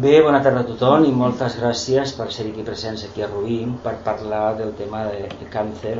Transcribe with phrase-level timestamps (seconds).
[0.00, 3.58] Bé, bona tarda a tothom i moltes gràcies per ser aquí presents aquí a Rubí
[3.86, 5.98] per parlar del tema de, cáncer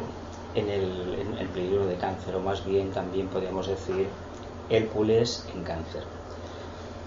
[0.63, 0.87] en el,
[1.25, 4.07] en el peligro de cáncer, o más bien también podemos decir
[4.71, 6.09] Hércules en cáncer.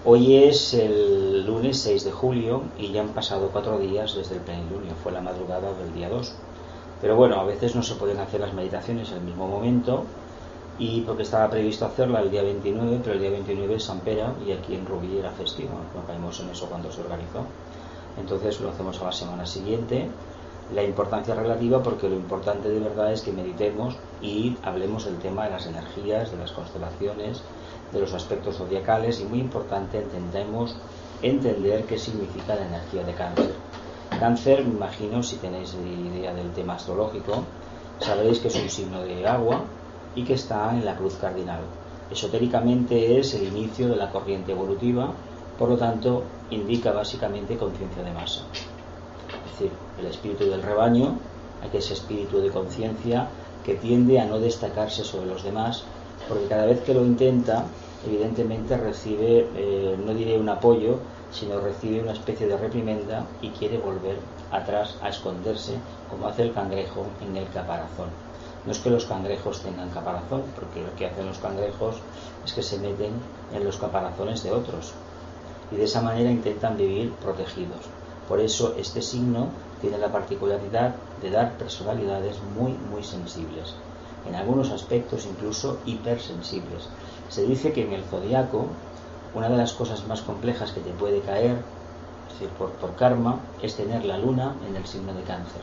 [0.04, 4.42] Hoy es el lunes 6 de julio y ya han pasado cuatro días desde el
[4.42, 6.32] plenilunio, fue la madrugada del día 2.
[7.00, 10.04] Pero bueno, a veces no se pueden hacer las meditaciones al mismo momento
[10.78, 14.34] y porque estaba previsto hacerla el día 29, pero el día 29 es San Pera
[14.46, 17.44] y aquí en Rubí era festivo, no caímos en eso cuando se organizó.
[18.18, 20.08] Entonces lo hacemos a la semana siguiente.
[20.74, 25.44] La importancia relativa porque lo importante de verdad es que meditemos y hablemos del tema
[25.44, 27.40] de las energías, de las constelaciones,
[27.92, 30.76] de los aspectos zodiacales y muy importante entendemos
[31.22, 33.52] entender qué significa la energía de cáncer.
[34.18, 37.44] Cáncer, me imagino, si tenéis idea del tema astrológico,
[38.00, 39.62] sabréis que es un signo de agua,
[40.16, 41.60] y que está en la cruz cardinal.
[42.10, 45.12] Esotéricamente es el inicio de la corriente evolutiva,
[45.58, 48.42] por lo tanto indica básicamente conciencia de masa.
[49.44, 51.18] Es decir, el espíritu del rebaño,
[51.70, 53.28] que es espíritu de conciencia
[53.64, 55.82] que tiende a no destacarse sobre los demás,
[56.28, 57.64] porque cada vez que lo intenta,
[58.06, 60.98] evidentemente recibe, eh, no diré un apoyo,
[61.32, 64.16] sino recibe una especie de reprimenda y quiere volver
[64.52, 65.74] atrás a esconderse,
[66.08, 68.25] como hace el cangrejo en el caparazón.
[68.66, 71.96] No es que los cangrejos tengan caparazón, porque lo que hacen los cangrejos
[72.44, 73.12] es que se meten
[73.54, 74.92] en los caparazones de otros
[75.70, 77.80] y de esa manera intentan vivir protegidos.
[78.28, 79.48] Por eso este signo
[79.80, 83.74] tiene la particularidad de dar personalidades muy, muy sensibles,
[84.28, 86.88] en algunos aspectos incluso hipersensibles.
[87.28, 88.66] Se dice que en el zodiaco
[89.34, 91.58] una de las cosas más complejas que te puede caer,
[92.26, 95.62] es decir, por, por karma, es tener la luna en el signo de cáncer,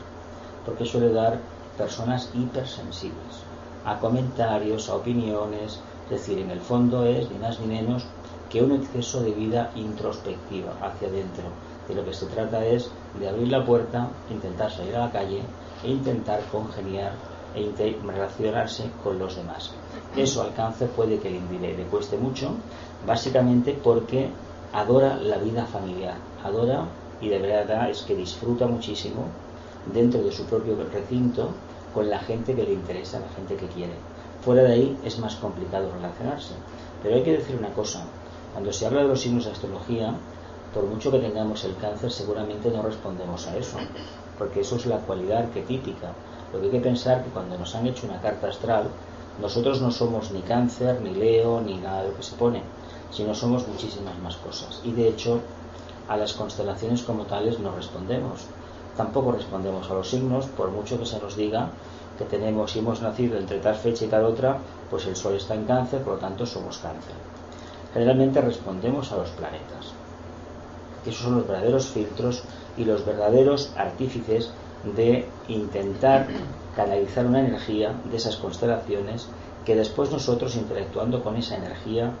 [0.64, 1.38] porque suele dar
[1.76, 3.44] personas hipersensibles
[3.84, 8.04] a comentarios, a opiniones, es decir, en el fondo es ni más ni menos
[8.50, 11.44] que un exceso de vida introspectiva hacia adentro.
[11.88, 15.42] De lo que se trata es de abrir la puerta, intentar salir a la calle
[15.82, 17.12] e intentar congeniar
[17.54, 19.72] e relacionarse con los demás.
[20.16, 20.52] Eso al
[20.88, 22.52] puede que le, le cueste mucho,
[23.06, 24.30] básicamente porque
[24.72, 26.86] adora la vida familiar, adora
[27.20, 29.26] y de verdad es que disfruta muchísimo
[29.92, 31.50] dentro de su propio recinto
[31.92, 33.94] con la gente que le interesa, la gente que quiere.
[34.44, 36.54] Fuera de ahí es más complicado relacionarse.
[37.02, 38.04] Pero hay que decir una cosa,
[38.52, 40.14] cuando se habla de los signos de astrología,
[40.72, 43.78] por mucho que tengamos el cáncer, seguramente no respondemos a eso,
[44.38, 46.12] porque eso es la cualidad arquetípica.
[46.52, 48.88] Lo que hay que pensar que cuando nos han hecho una carta astral,
[49.40, 52.62] nosotros no somos ni cáncer, ni leo, ni nada de lo que se pone,
[53.10, 54.80] sino somos muchísimas más cosas.
[54.84, 55.40] Y de hecho,
[56.08, 58.46] a las constelaciones como tales no respondemos.
[58.96, 61.70] Tampoco respondemos a los signos, por mucho que se nos diga
[62.18, 65.54] que tenemos, si hemos nacido entre tal fecha y tal otra, pues el Sol está
[65.54, 67.14] en cáncer, por lo tanto somos cáncer.
[67.92, 69.92] Generalmente respondemos a los planetas.
[71.04, 72.44] Esos son los verdaderos filtros
[72.76, 74.50] y los verdaderos artífices
[74.96, 76.26] de intentar
[76.76, 79.28] canalizar una energía de esas constelaciones
[79.64, 82.12] que después nosotros interactuando con esa energía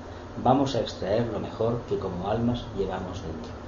[0.42, 3.63] vamos a extraer lo mejor que como almas llevamos dentro.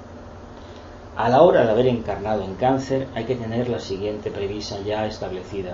[1.17, 5.07] A la hora de haber encarnado en cáncer hay que tener la siguiente premisa ya
[5.07, 5.73] establecida.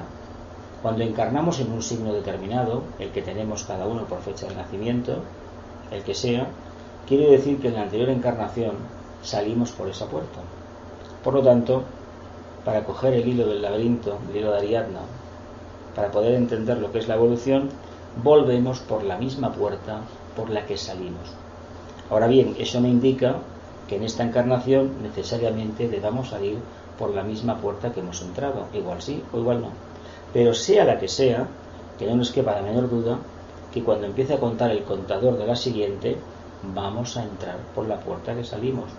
[0.81, 5.17] Cuando encarnamos en un signo determinado, el que tenemos cada uno por fecha de nacimiento,
[5.91, 6.47] el que sea,
[7.09, 8.75] quiere decir que en la anterior encarnación
[9.21, 10.39] salimos por esa puerta.
[11.25, 11.83] Por lo tanto,
[12.63, 15.01] para coger el hilo del laberinto, el hilo de Ariadna,
[15.93, 17.67] para poder entender lo que es la evolución,
[18.23, 19.99] volvemos por la misma puerta
[20.37, 21.33] por la que salimos.
[22.09, 23.39] Ahora bien, eso me indica
[23.87, 26.57] que en esta encarnación necesariamente debamos salir
[26.97, 28.67] por la misma puerta que hemos entrado.
[28.73, 29.69] Igual sí o igual no.
[30.31, 31.47] Pero sea la que sea,
[31.97, 33.17] que no nos quepa la menor duda
[33.71, 36.17] que cuando empiece a contar el contador de la siguiente,
[36.73, 38.89] vamos a entrar por la puerta que salimos.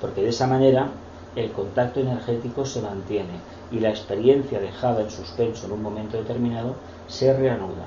[0.00, 0.88] Porque de esa manera
[1.36, 3.34] el contacto energético se mantiene
[3.70, 6.74] y la experiencia dejada en suspenso en un momento determinado
[7.08, 7.86] se reanuda.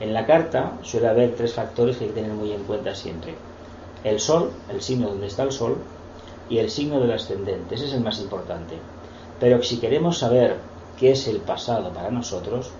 [0.00, 3.34] En la carta suele haber tres factores que hay que tener muy en cuenta siempre
[4.04, 5.76] el Sol, el signo donde está el Sol,
[6.48, 7.74] y el signo del ascendente.
[7.74, 8.76] Ese es el más importante.
[9.40, 10.56] Pero si queremos saber
[10.98, 12.70] qué es el pasado para nosotros,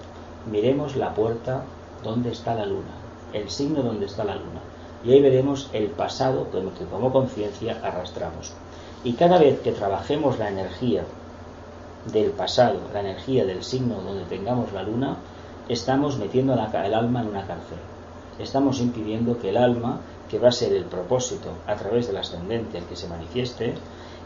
[0.50, 1.62] miremos la puerta
[2.02, 2.94] donde está la luna,
[3.32, 4.60] el signo donde está la luna.
[5.04, 8.52] Y ahí veremos el pasado que como conciencia arrastramos.
[9.04, 11.04] Y cada vez que trabajemos la energía
[12.12, 15.16] del pasado, la energía del signo donde tengamos la luna,
[15.68, 17.78] estamos metiendo el alma en una cárcel.
[18.38, 22.78] Estamos impidiendo que el alma, que va a ser el propósito a través del ascendente
[22.78, 23.75] el que se manifieste,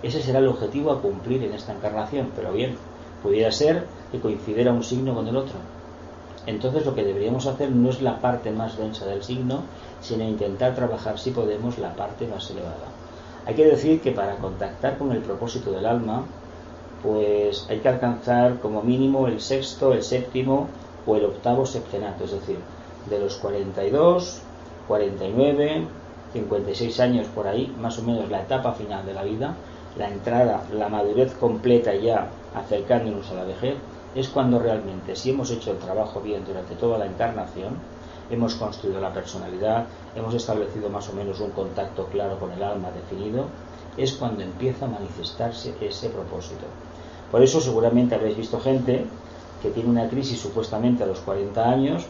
[0.03, 2.31] ese será el objetivo a cumplir en esta encarnación.
[2.35, 2.77] Pero bien,
[3.23, 5.57] pudiera ser que coincidiera un signo con el otro.
[6.47, 9.63] Entonces lo que deberíamos hacer no es la parte más densa del signo,
[10.01, 12.89] sino intentar trabajar, si podemos, la parte más elevada.
[13.47, 16.25] Hay que decir que para contactar con el propósito del alma,
[17.03, 20.69] pues hay que alcanzar como mínimo el sexto, el séptimo
[21.07, 22.59] o el octavo septenato, es decir,
[23.09, 24.43] de los 42,
[24.93, 25.87] 49,
[26.35, 29.55] 56 años por ahí, más o menos la etapa final de la vida,
[29.97, 33.77] la entrada, la madurez completa ya acercándonos a la vejez,
[34.15, 37.79] es cuando realmente, si hemos hecho el trabajo bien durante toda la encarnación,
[38.31, 42.91] hemos construido la personalidad, hemos establecido más o menos un contacto claro con el alma
[42.91, 43.47] definido,
[43.97, 46.67] es cuando empieza a manifestarse ese propósito.
[47.31, 49.07] Por eso seguramente habréis visto gente
[49.63, 52.05] que tiene una crisis supuestamente a los 40 años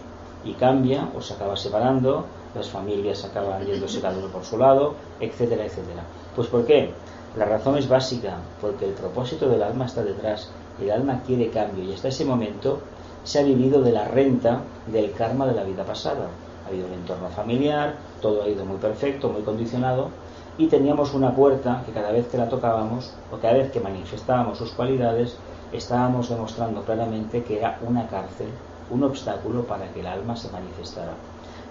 [0.45, 4.95] y cambia o se acaba separando, las familias acaban yéndose cada uno por su lado,
[5.21, 6.03] etcétera, etcétera.
[6.35, 6.91] Pues ¿por qué?
[7.37, 10.51] La razón es básica, porque el propósito del alma está detrás.
[10.81, 12.81] El alma quiere cambio y hasta ese momento
[13.25, 16.29] se ha vivido de la renta del karma de la vida pasada.
[16.65, 20.11] Ha habido un entorno familiar, todo ha ido muy perfecto, muy condicionado,
[20.59, 24.59] y teníamos una puerta que cada vez que la tocábamos o cada vez que manifestábamos
[24.59, 25.37] sus cualidades,
[25.73, 28.49] estábamos demostrando claramente que era una cárcel,
[28.91, 31.15] un obstáculo para que el alma se manifestara.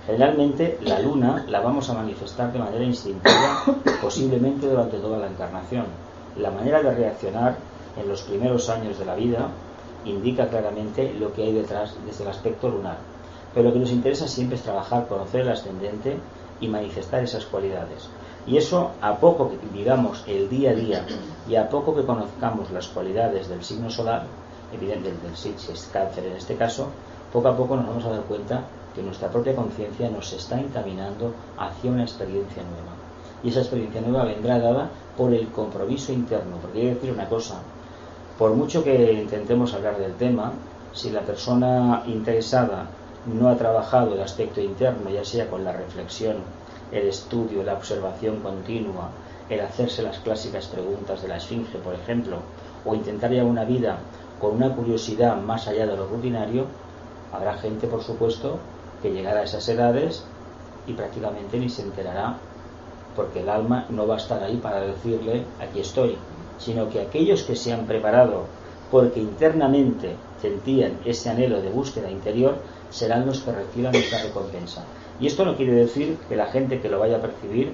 [0.06, 3.64] Generalmente la luna la vamos a manifestar de manera instintiva,
[4.02, 5.86] posiblemente durante toda la encarnación.
[6.38, 7.56] La manera de reaccionar
[8.02, 9.50] en los primeros años de la vida
[10.06, 12.98] indica claramente lo que hay detrás desde el aspecto lunar.
[13.54, 16.18] Pero lo que nos interesa siempre es trabajar, conocer el ascendente
[16.60, 18.08] y manifestar esas cualidades.
[18.48, 21.06] Y eso, a poco que vivamos el día a día
[21.48, 24.26] y a poco que conozcamos las cualidades del signo solar,
[24.74, 26.88] evidentemente del si es cáncer en este caso,
[27.32, 28.64] poco a poco nos vamos a dar cuenta
[28.96, 32.94] que nuestra propia conciencia nos está encaminando hacia una experiencia nueva.
[33.44, 36.58] Y esa experiencia nueva vendrá dada por el compromiso interno.
[36.62, 37.56] Porque que decir una cosa,
[38.38, 40.52] por mucho que intentemos hablar del tema,
[40.94, 42.88] si la persona interesada
[43.26, 46.38] no ha trabajado el aspecto interno, ya sea con la reflexión,
[46.92, 49.10] el estudio, la observación continua,
[49.50, 52.38] el hacerse las clásicas preguntas de la esfinge, por ejemplo,
[52.86, 53.98] o intentar llevar una vida
[54.40, 56.66] con una curiosidad más allá de lo rutinario,
[57.32, 58.58] habrá gente, por supuesto,
[59.02, 60.24] que llegará a esas edades
[60.88, 62.38] y prácticamente ni se enterará,
[63.16, 66.18] porque el alma no va a estar ahí para decirle aquí estoy,
[66.58, 68.46] sino que aquellos que se han preparado
[68.92, 72.56] porque internamente sentían ese anhelo de búsqueda interior,
[72.90, 74.84] serán los que reciban esta recompensa.
[75.20, 77.72] Y esto no quiere decir que la gente que lo vaya a percibir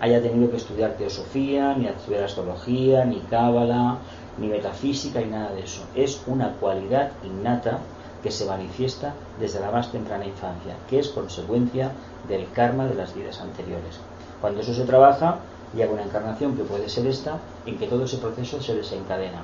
[0.00, 3.98] haya tenido que estudiar teosofía, ni estudiar astrología, ni cábala,
[4.38, 5.82] ni metafísica, y nada de eso.
[5.94, 7.80] Es una cualidad innata
[8.22, 11.92] que se manifiesta desde la más temprana infancia, que es consecuencia
[12.28, 13.98] del karma de las vidas anteriores.
[14.40, 15.38] Cuando eso se trabaja,
[15.74, 19.42] llega una encarnación que puede ser esta, en que todo ese proceso se desencadena,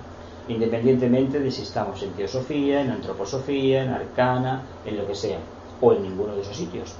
[0.48, 5.38] independientemente de si estamos en teosofía, en antroposofía, en arcana, en lo que sea,
[5.80, 6.94] o en ninguno de esos sitios.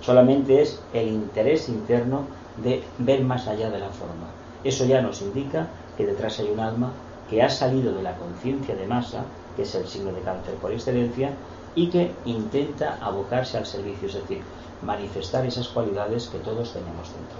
[0.00, 2.22] Solamente es el interés interno
[2.62, 4.28] de ver más allá de la forma.
[4.64, 6.92] Eso ya nos indica que detrás hay un alma
[7.28, 9.24] que ha salido de la conciencia de masa
[9.58, 11.32] que es el signo de cáncer por excelencia,
[11.74, 14.40] y que intenta abocarse al servicio, es decir,
[14.82, 17.38] manifestar esas cualidades que todos tenemos dentro.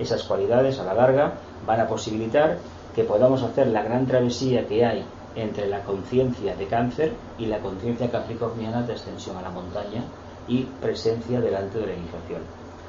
[0.00, 2.58] Esas cualidades a la larga van a posibilitar
[2.96, 5.04] que podamos hacer la gran travesía que hay
[5.36, 10.02] entre la conciencia de cáncer y la conciencia capricorniana de ascensión a la montaña
[10.48, 12.42] y presencia delante de la iniciación.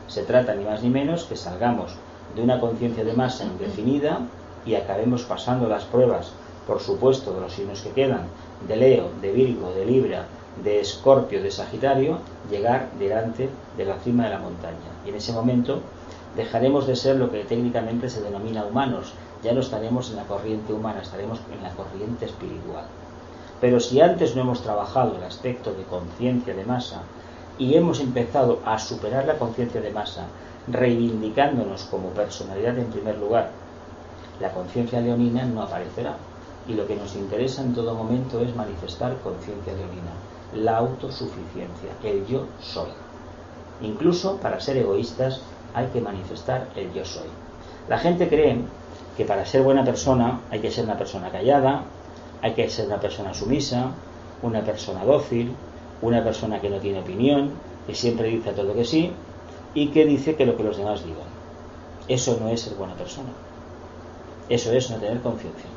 [0.07, 1.95] Se trata ni más ni menos que salgamos
[2.35, 4.21] de una conciencia de masa indefinida
[4.65, 6.33] y acabemos pasando las pruebas,
[6.67, 8.27] por supuesto, de los signos que quedan,
[8.67, 10.25] de Leo, de Virgo, de Libra,
[10.63, 14.77] de Escorpio, de Sagitario, llegar delante de la cima de la montaña.
[15.05, 15.81] Y en ese momento
[16.35, 20.73] dejaremos de ser lo que técnicamente se denomina humanos, ya no estaremos en la corriente
[20.73, 22.85] humana, estaremos en la corriente espiritual.
[23.59, 27.01] Pero si antes no hemos trabajado el aspecto de conciencia de masa
[27.57, 30.25] y hemos empezado a superar la conciencia de masa,
[30.67, 33.51] reivindicándonos como personalidad en primer lugar,
[34.39, 36.15] la conciencia leonina no aparecerá
[36.67, 40.13] y lo que nos interesa en todo momento es manifestar conciencia leonina,
[40.55, 42.89] la autosuficiencia, el yo soy.
[43.81, 45.41] Incluso para ser egoístas
[45.73, 47.27] hay que manifestar el yo soy.
[47.89, 48.57] La gente cree
[49.17, 51.83] que para ser buena persona hay que ser una persona callada,
[52.41, 53.91] hay que ser una persona sumisa,
[54.41, 55.53] una persona dócil,
[56.01, 57.51] una persona que no tiene opinión,
[57.87, 59.11] que siempre dice a todo que sí,
[59.73, 61.27] y que dice que lo que los demás digan.
[62.07, 63.29] Eso no es ser buena persona.
[64.49, 65.69] Eso es no tener conciencia.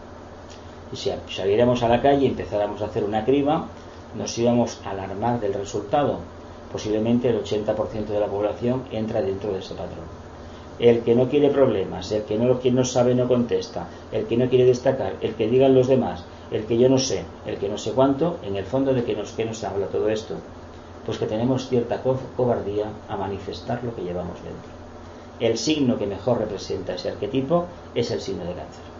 [0.93, 3.67] Y si saliéramos a la calle y empezáramos a hacer una criba,
[4.17, 6.19] nos íbamos a alarmar del resultado.
[6.71, 10.05] Posiblemente el 80% de la población entra dentro de ese patrón.
[10.79, 14.67] El que no quiere problemas, el que no, sabe no contesta, el que no quiere
[14.67, 17.93] destacar, el que digan los demás, el que yo no sé, el que no sé
[17.93, 20.35] cuánto, en el fondo de que nos, que nos habla todo esto,
[21.07, 22.03] pues que tenemos cierta
[22.37, 24.71] cobardía a manifestar lo que llevamos dentro.
[25.39, 28.96] El signo que mejor representa ese arquetipo es el signo de cáncer.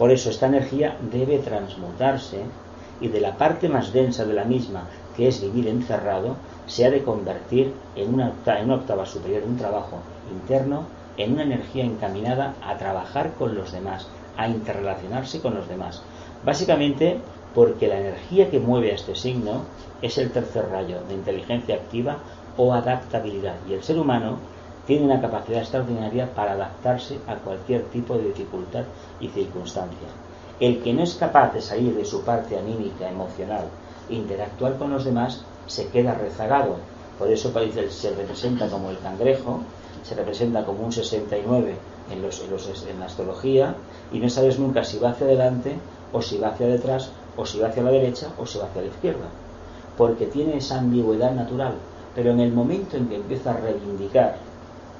[0.00, 2.38] Por eso esta energía debe transmutarse
[3.02, 6.90] y de la parte más densa de la misma, que es vivir encerrado, se ha
[6.90, 9.98] de convertir en una, en una octava superior, un trabajo
[10.32, 10.84] interno,
[11.18, 16.00] en una energía encaminada a trabajar con los demás, a interrelacionarse con los demás.
[16.46, 17.18] Básicamente
[17.54, 19.64] porque la energía que mueve a este signo
[20.00, 22.16] es el tercer rayo de inteligencia activa
[22.56, 23.56] o adaptabilidad.
[23.68, 24.38] Y el ser humano
[24.90, 28.82] tiene una capacidad extraordinaria para adaptarse a cualquier tipo de dificultad
[29.20, 30.08] y circunstancia.
[30.58, 33.66] El que no es capaz de salir de su parte anímica, emocional,
[34.08, 36.74] e interactuar con los demás, se queda rezagado.
[37.20, 37.52] Por eso
[37.90, 39.60] se representa como el cangrejo,
[40.02, 41.76] se representa como un 69
[42.10, 42.42] en, los,
[42.88, 43.76] en, la astrología
[44.12, 45.76] y no sabes nunca si va hacia adelante
[46.12, 48.82] o si va hacia detrás o si va hacia la derecha o si va hacia
[48.82, 49.28] la izquierda.
[49.96, 51.74] Porque tiene esa ambigüedad natural.
[52.12, 54.49] Pero en el momento en que empieza a reivindicar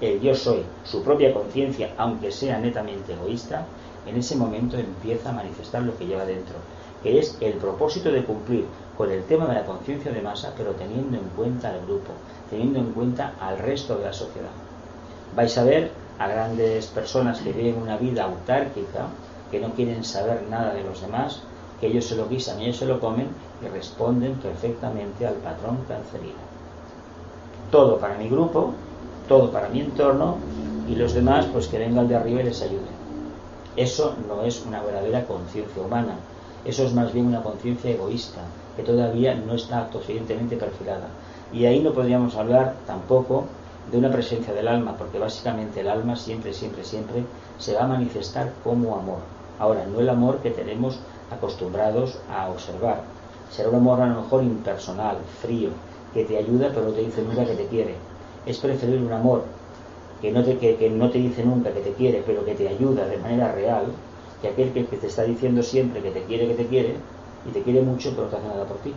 [0.00, 3.66] el yo soy, su propia conciencia, aunque sea netamente egoísta,
[4.06, 6.56] en ese momento empieza a manifestar lo que lleva dentro,
[7.02, 8.64] que es el propósito de cumplir
[8.96, 12.12] con el tema de la conciencia de masa, pero teniendo en cuenta al grupo,
[12.48, 14.50] teniendo en cuenta al resto de la sociedad.
[15.34, 19.06] Vais a ver a grandes personas que viven una vida autárquica,
[19.50, 21.40] que no quieren saber nada de los demás,
[21.80, 23.28] que ellos se lo guisan y ellos se lo comen
[23.64, 26.50] y responden perfectamente al patrón cancerino.
[27.70, 28.74] Todo para mi grupo,
[29.30, 30.38] todo para mi entorno
[30.88, 32.98] y los demás pues que vengan de arriba y les ayuden.
[33.76, 36.16] Eso no es una verdadera conciencia humana,
[36.64, 38.40] eso es más bien una conciencia egoísta,
[38.76, 41.06] que todavía no está suficientemente perfilada.
[41.54, 43.44] Y ahí no podríamos hablar tampoco
[43.92, 47.22] de una presencia del alma, porque básicamente el alma siempre, siempre, siempre
[47.60, 49.18] se va a manifestar como amor.
[49.60, 50.98] Ahora, no el amor que tenemos
[51.30, 53.02] acostumbrados a observar.
[53.52, 55.70] Será un amor a lo mejor impersonal, frío,
[56.14, 57.94] que te ayuda pero no te dice nunca que te quiere.
[58.46, 59.44] Es preferible un amor
[60.20, 63.06] que no te, que, no te dice nunca que te quiere, pero que te ayuda
[63.06, 63.86] de manera real,
[64.42, 66.96] que aquel que, que te está diciendo siempre que te quiere, que te quiere,
[67.46, 68.92] y te quiere mucho pero no te hace nada por ti.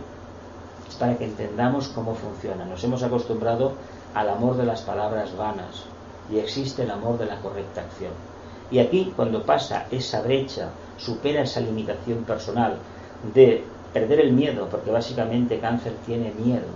[0.88, 2.64] Es para que entendamos cómo funciona.
[2.64, 3.72] Nos hemos acostumbrado
[4.14, 5.84] al amor de las palabras vanas
[6.30, 8.12] y existe el amor de la correcta acción.
[8.70, 12.78] Y aquí, cuando pasa esa brecha, supera esa limitación personal
[13.34, 16.66] de perder el miedo, porque básicamente cáncer tiene miedo,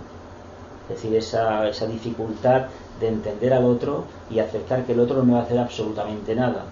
[0.89, 2.65] es decir, esa, esa dificultad
[2.99, 6.65] de entender al otro y aceptar que el otro no va a hacer absolutamente nada,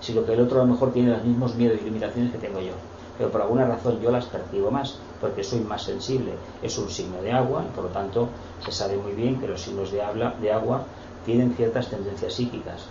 [0.00, 2.60] sino que el otro a lo mejor tiene los mismos miedos y limitaciones que tengo
[2.60, 2.72] yo
[3.18, 6.32] pero por alguna razón yo las percibo más porque soy más sensible.
[6.62, 8.28] Es un signo de agua y por lo tanto
[8.64, 10.02] se sabe muy bien que los signos de,
[10.40, 10.84] de agua
[11.24, 12.84] tienen ciertas tendencias psíquicas.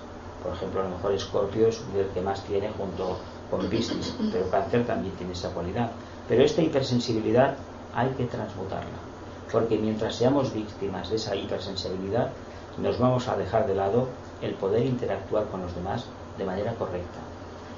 [0.43, 3.17] Por ejemplo, a lo mejor Escorpio es el que más tiene junto
[3.49, 5.91] con Piscis, pero Cáncer también tiene esa cualidad.
[6.27, 7.55] Pero esta hipersensibilidad
[7.93, 8.97] hay que transmutarla,
[9.51, 12.29] porque mientras seamos víctimas de esa hipersensibilidad,
[12.77, 14.07] nos vamos a dejar de lado
[14.41, 16.05] el poder interactuar con los demás
[16.37, 17.19] de manera correcta.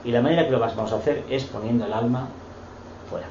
[0.04, 2.28] Y la manera que lo vamos a hacer es poniendo el alma
[3.10, 3.28] fuera.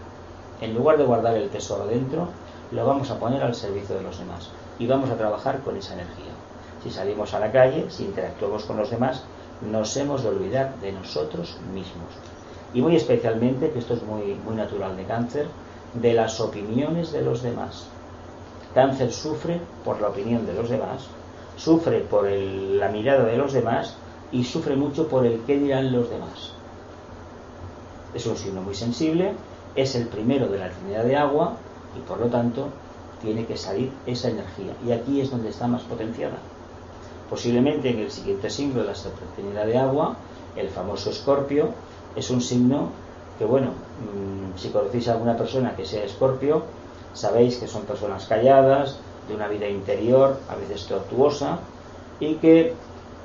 [0.60, 2.28] En lugar de guardar el tesoro dentro,
[2.72, 5.94] lo vamos a poner al servicio de los demás y vamos a trabajar con esa
[5.94, 6.32] energía.
[6.82, 9.22] Si salimos a la calle, si interactuamos con los demás,
[9.60, 12.10] nos hemos de olvidar de nosotros mismos.
[12.74, 15.46] Y muy especialmente, que esto es muy, muy natural de cáncer,
[15.94, 17.86] de las opiniones de los demás.
[18.76, 21.08] Cáncer sufre por la opinión de los demás,
[21.56, 23.96] sufre por la mirada de los demás
[24.30, 26.52] y sufre mucho por el qué dirán los demás
[28.16, 29.32] es un signo muy sensible,
[29.74, 31.56] es el primero de la Trinidad de agua
[31.96, 32.68] y por lo tanto
[33.20, 34.72] tiene que salir esa energía.
[34.86, 36.36] Y aquí es donde está más potenciada.
[37.28, 38.94] Posiblemente en el siguiente signo de la
[39.34, 40.16] Trinidad de agua,
[40.56, 41.70] el famoso escorpio,
[42.14, 42.90] es un signo
[43.38, 46.62] que, bueno, mm, si conocéis a alguna persona que sea escorpio,
[47.16, 51.58] sabéis que son personas calladas, de una vida interior, a veces tortuosa,
[52.20, 52.74] y que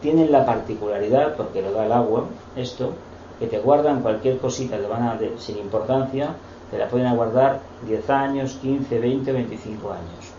[0.01, 2.93] tienen la particularidad, porque lo da el agua, esto,
[3.39, 6.35] que te guardan cualquier cosita que van a, sin importancia,
[6.69, 10.31] te la pueden guardar 10 años, 15, 20, 25 años.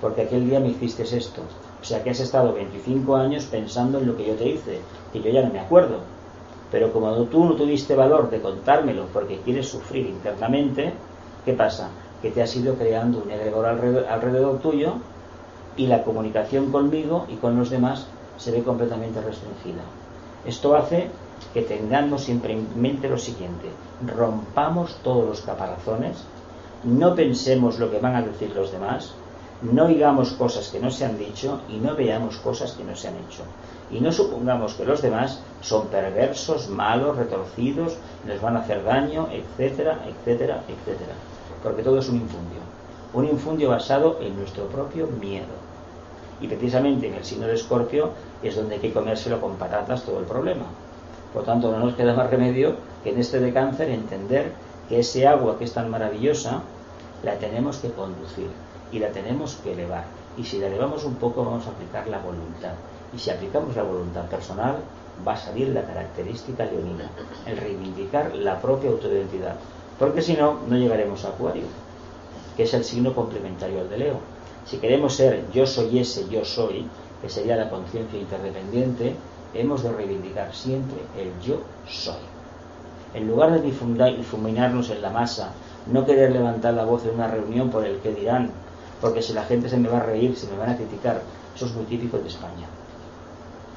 [0.00, 1.42] Porque aquel día me hiciste esto.
[1.80, 4.80] O sea que has estado 25 años pensando en lo que yo te hice,
[5.12, 5.98] que yo ya no me acuerdo.
[6.70, 10.92] Pero como tú no tuviste valor de contármelo porque quieres sufrir internamente,
[11.44, 11.88] ¿qué pasa?
[12.22, 14.94] Que te has ido creando un egregor alrededor, tuyo
[15.76, 19.82] y la comunicación conmigo y con los demás se ve completamente restringida.
[20.44, 21.08] Esto hace
[21.54, 23.68] que tengamos siempre en mente lo siguiente,
[24.16, 26.24] rompamos todos los caparazones,
[26.84, 29.12] no pensemos lo que van a decir los demás,
[29.62, 33.08] no digamos cosas que no se han dicho y no veamos cosas que no se
[33.08, 33.42] han hecho.
[33.90, 37.96] Y no supongamos que los demás son perversos, malos, retorcidos,
[38.26, 41.14] les van a hacer daño, etcétera, etcétera, etcétera.
[41.62, 42.60] Porque todo es un infundio.
[43.12, 45.70] Un infundio basado en nuestro propio miedo.
[46.40, 48.10] Y precisamente en el signo de Escorpio
[48.42, 50.64] es donde hay que comérselo con patatas todo el problema.
[51.34, 52.74] Por tanto, no nos queda más remedio
[53.04, 54.52] que en este de cáncer entender
[54.88, 56.62] que ese agua que es tan maravillosa
[57.22, 58.48] la tenemos que conducir
[58.90, 60.04] y la tenemos que elevar.
[60.36, 62.72] Y si la elevamos un poco vamos a aplicar la voluntad.
[63.14, 64.76] Y si aplicamos la voluntad personal
[65.26, 67.10] va a salir la característica leonina,
[67.46, 69.56] el reivindicar la propia autoidentidad.
[70.00, 71.66] Porque si no, no llegaremos a Acuario,
[72.56, 74.16] que es el signo complementario al de Leo.
[74.64, 76.86] Si queremos ser yo soy ese, yo soy,
[77.20, 79.14] que sería la conciencia interdependiente,
[79.52, 82.22] hemos de reivindicar siempre el yo soy.
[83.12, 85.52] En lugar de difuminarnos en la masa,
[85.86, 88.52] no querer levantar la voz en una reunión por el que dirán,
[89.02, 91.20] porque si la gente se me va a reír, se me van a criticar,
[91.54, 92.68] eso es muy típico de España.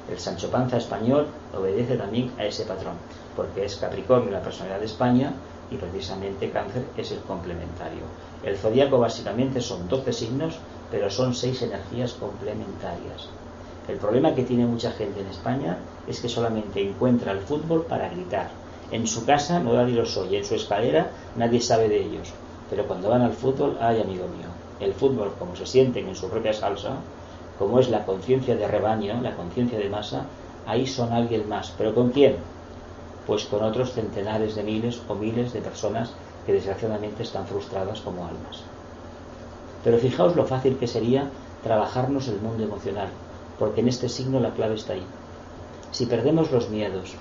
[0.10, 1.28] El Sancho Panza español
[1.58, 2.94] obedece también a ese patrón,
[3.36, 5.34] porque es Capricornio la personalidad de España
[5.72, 8.04] y precisamente Cáncer es el complementario.
[8.44, 10.56] El zodíaco básicamente son 12 signos,
[10.92, 13.30] pero son 6 energías complementarias.
[13.88, 15.78] El problema que tiene mucha gente en España
[16.08, 18.50] es que solamente encuentra el fútbol para gritar.
[18.92, 22.32] En su casa no nadie los oye, en su escalera nadie sabe de ellos.
[22.70, 24.48] Pero cuando van al fútbol, ay amigo mío,
[24.80, 26.98] el fútbol como se sienten en su propia salsa,
[27.60, 30.26] como es la conciencia de rebaño, la conciencia de masa,
[30.66, 31.74] ahí son alguien más.
[31.78, 32.38] ¿Pero con quién?
[33.28, 36.12] Pues con otros centenares de miles o miles de personas
[36.46, 38.64] que desgraciadamente están frustradas como almas.
[39.84, 41.30] Pero fijaos lo fácil que sería
[41.64, 43.08] trabajarnos el mundo emocional,
[43.60, 45.06] porque en este signo la clave está ahí.
[45.92, 47.14] Si perdemos los miedos,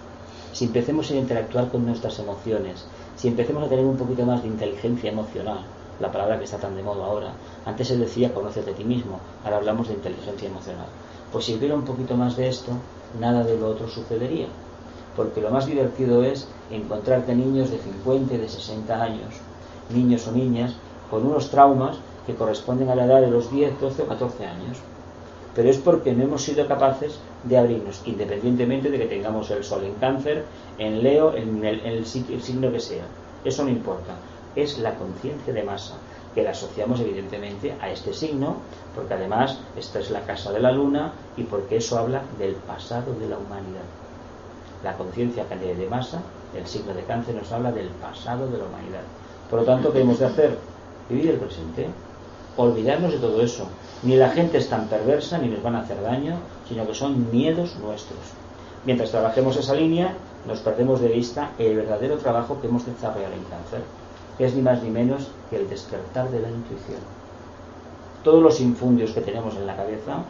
[0.53, 2.85] si empecemos a interactuar con nuestras emociones,
[3.17, 5.61] si empecemos a tener un poquito más de inteligencia emocional,
[6.01, 7.33] la palabra que está tan de moda ahora.
[7.65, 10.87] Antes se decía conoces de ti mismo, ahora hablamos de inteligencia emocional.
[11.31, 12.73] Pues si hubiera un poquito más de esto,
[13.21, 14.49] nada de lo otro sucedería.
[15.17, 19.35] Porque lo más divertido es encontrarte niños de 50 y de 60 años,
[19.93, 20.75] niños o niñas,
[21.11, 24.79] con unos traumas que corresponden a la edad de los 10, 12 o 14 años.
[25.55, 29.85] Pero es porque no hemos sido capaces de abrirnos, independientemente de que tengamos el sol
[29.85, 30.45] en cáncer,
[30.79, 33.05] en Leo, en el, el signo que sea.
[33.45, 34.15] Eso no importa
[34.57, 35.95] es la conciencia de masa,
[36.35, 38.57] que la asociamos evidentemente a este signo,
[38.95, 43.15] porque además esta es la casa de la luna y porque eso habla del pasado
[43.15, 44.02] de la humanidad.
[44.83, 46.21] La conciencia de masa,
[46.57, 49.03] el signo de cáncer, nos habla del pasado de la humanidad.
[49.49, 50.59] Por lo tanto, ¿qué hemos de hacer?
[51.09, 51.89] Vivir el presente,
[52.57, 53.67] olvidarnos de todo eso.
[54.03, 56.37] Ni la gente es tan perversa ni nos van a hacer daño,
[56.69, 58.21] sino que son miedos nuestros.
[58.85, 60.15] Mientras trabajemos esa línea,
[60.47, 63.83] nos perdemos de vista el verdadero trabajo que hemos de desarrollar en cáncer
[64.39, 67.01] que es ni más ni menos que el despertar de la intuición.
[68.25, 70.25] Todos los infundios que tenemos en la cabeza,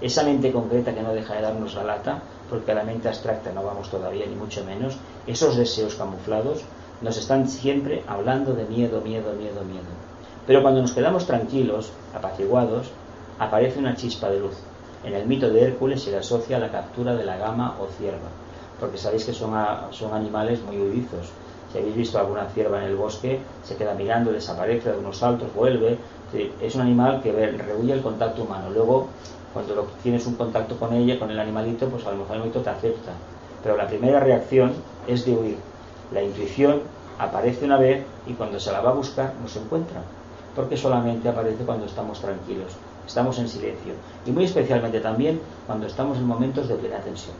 [0.00, 3.62] esa mente concreta que no deja de darnos la lata, porque la mente abstracta no
[3.62, 6.62] vamos todavía, ni mucho menos, esos deseos camuflados
[7.02, 9.84] nos están siempre hablando de miedo, miedo, miedo, miedo.
[10.46, 12.88] Pero cuando nos quedamos tranquilos, apaciguados,
[13.38, 14.54] aparece una chispa de luz.
[15.04, 17.86] En el mito de Hércules se le asocia a la captura de la gama o
[17.98, 18.28] cierva,
[18.80, 19.52] porque sabéis que son,
[19.90, 21.26] son animales muy hudizos,
[21.72, 25.52] si habéis visto alguna cierva en el bosque, se queda mirando, desaparece, da unos saltos,
[25.54, 25.98] vuelve.
[26.62, 28.70] Es un animal que rehuye el contacto humano.
[28.72, 29.08] Luego,
[29.56, 32.60] cuando tienes un contacto con ella, con el animalito, pues a lo mejor el animalito
[32.60, 33.12] te acepta.
[33.62, 34.74] Pero la primera reacción
[35.06, 35.56] es de huir.
[36.12, 36.82] La intuición
[37.18, 40.02] aparece una vez y cuando se la va a buscar no se encuentra.
[40.54, 42.72] Porque solamente aparece cuando estamos tranquilos,
[43.06, 43.94] estamos en silencio.
[44.26, 47.34] Y muy especialmente también cuando estamos en momentos de plena tensión.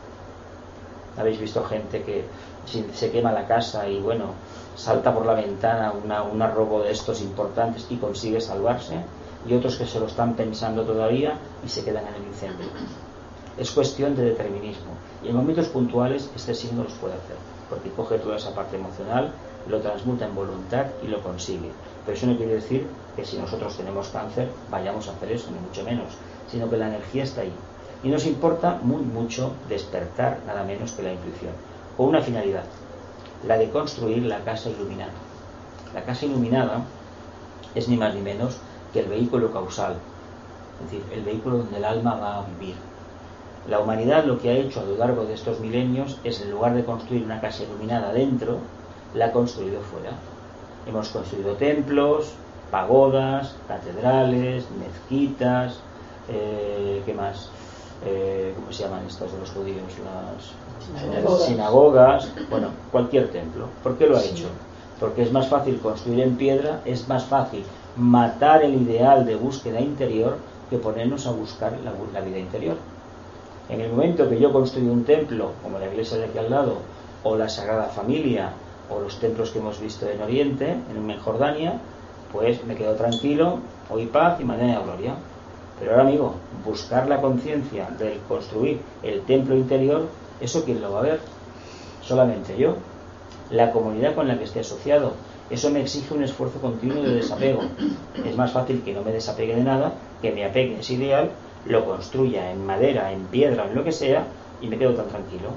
[1.19, 2.25] Habéis visto gente que
[2.95, 4.25] se quema la casa y bueno,
[4.75, 8.95] salta por la ventana una, un arrobo de estos importantes y consigue salvarse,
[9.47, 12.67] y otros que se lo están pensando todavía y se quedan en el incendio.
[13.57, 14.91] Es cuestión de determinismo.
[15.23, 17.37] Y en momentos puntuales este signo los puede hacer,
[17.69, 19.31] porque coge toda esa parte emocional,
[19.67, 21.71] lo transmuta en voluntad y lo consigue.
[22.05, 25.59] Pero eso no quiere decir que si nosotros tenemos cáncer vayamos a hacer eso, ni
[25.59, 26.13] mucho menos,
[26.51, 27.53] sino que la energía está ahí.
[28.03, 31.53] Y nos importa muy mucho despertar nada menos que la intuición
[31.97, 32.63] con una finalidad,
[33.47, 35.13] la de construir la casa iluminada.
[35.95, 36.83] La casa iluminada
[37.73, 38.57] es ni más ni menos
[38.97, 39.95] que el vehículo causal,
[40.79, 42.73] es decir, el vehículo donde el alma va a vivir.
[43.69, 46.73] La humanidad lo que ha hecho a lo largo de estos milenios es, en lugar
[46.73, 48.57] de construir una casa iluminada dentro,
[49.13, 50.13] la ha construido fuera.
[50.87, 52.31] Hemos construido templos,
[52.71, 55.79] pagodas, catedrales, mezquitas,
[56.29, 57.49] eh, ¿qué más?
[58.03, 59.93] Eh, ¿Cómo se llaman estas de los judíos?
[61.23, 62.29] Las sinagogas.
[62.49, 63.67] Bueno, cualquier templo.
[63.83, 64.47] ¿Por qué lo ha hecho?
[64.99, 67.63] Porque es más fácil construir en piedra, es más fácil
[67.95, 70.37] matar el ideal de búsqueda interior
[70.69, 71.73] que ponernos a buscar
[72.13, 72.77] la, vida interior.
[73.69, 76.77] En el momento que yo construyo un templo, como la iglesia de aquí al lado,
[77.23, 78.51] o la Sagrada Familia,
[78.89, 81.79] o los templos que hemos visto en Oriente, en Jordania,
[82.31, 85.15] pues me quedo tranquilo, hoy paz y mañana gloria.
[85.79, 90.07] Pero ahora, amigo, buscar la conciencia del construir el templo interior,
[90.41, 91.19] ¿eso quién lo va a ver?
[92.01, 92.75] Solamente yo.
[93.49, 95.13] La comunidad con la que esté asociado.
[95.49, 97.61] Eso me exige un esfuerzo continuo de desapego.
[98.25, 101.31] Es más fácil que no me desapegue de nada, que me apegue a ese ideal,
[101.65, 104.27] lo construya en madera, en piedra, en lo que sea,
[104.61, 105.49] y me quedo tan tranquilo.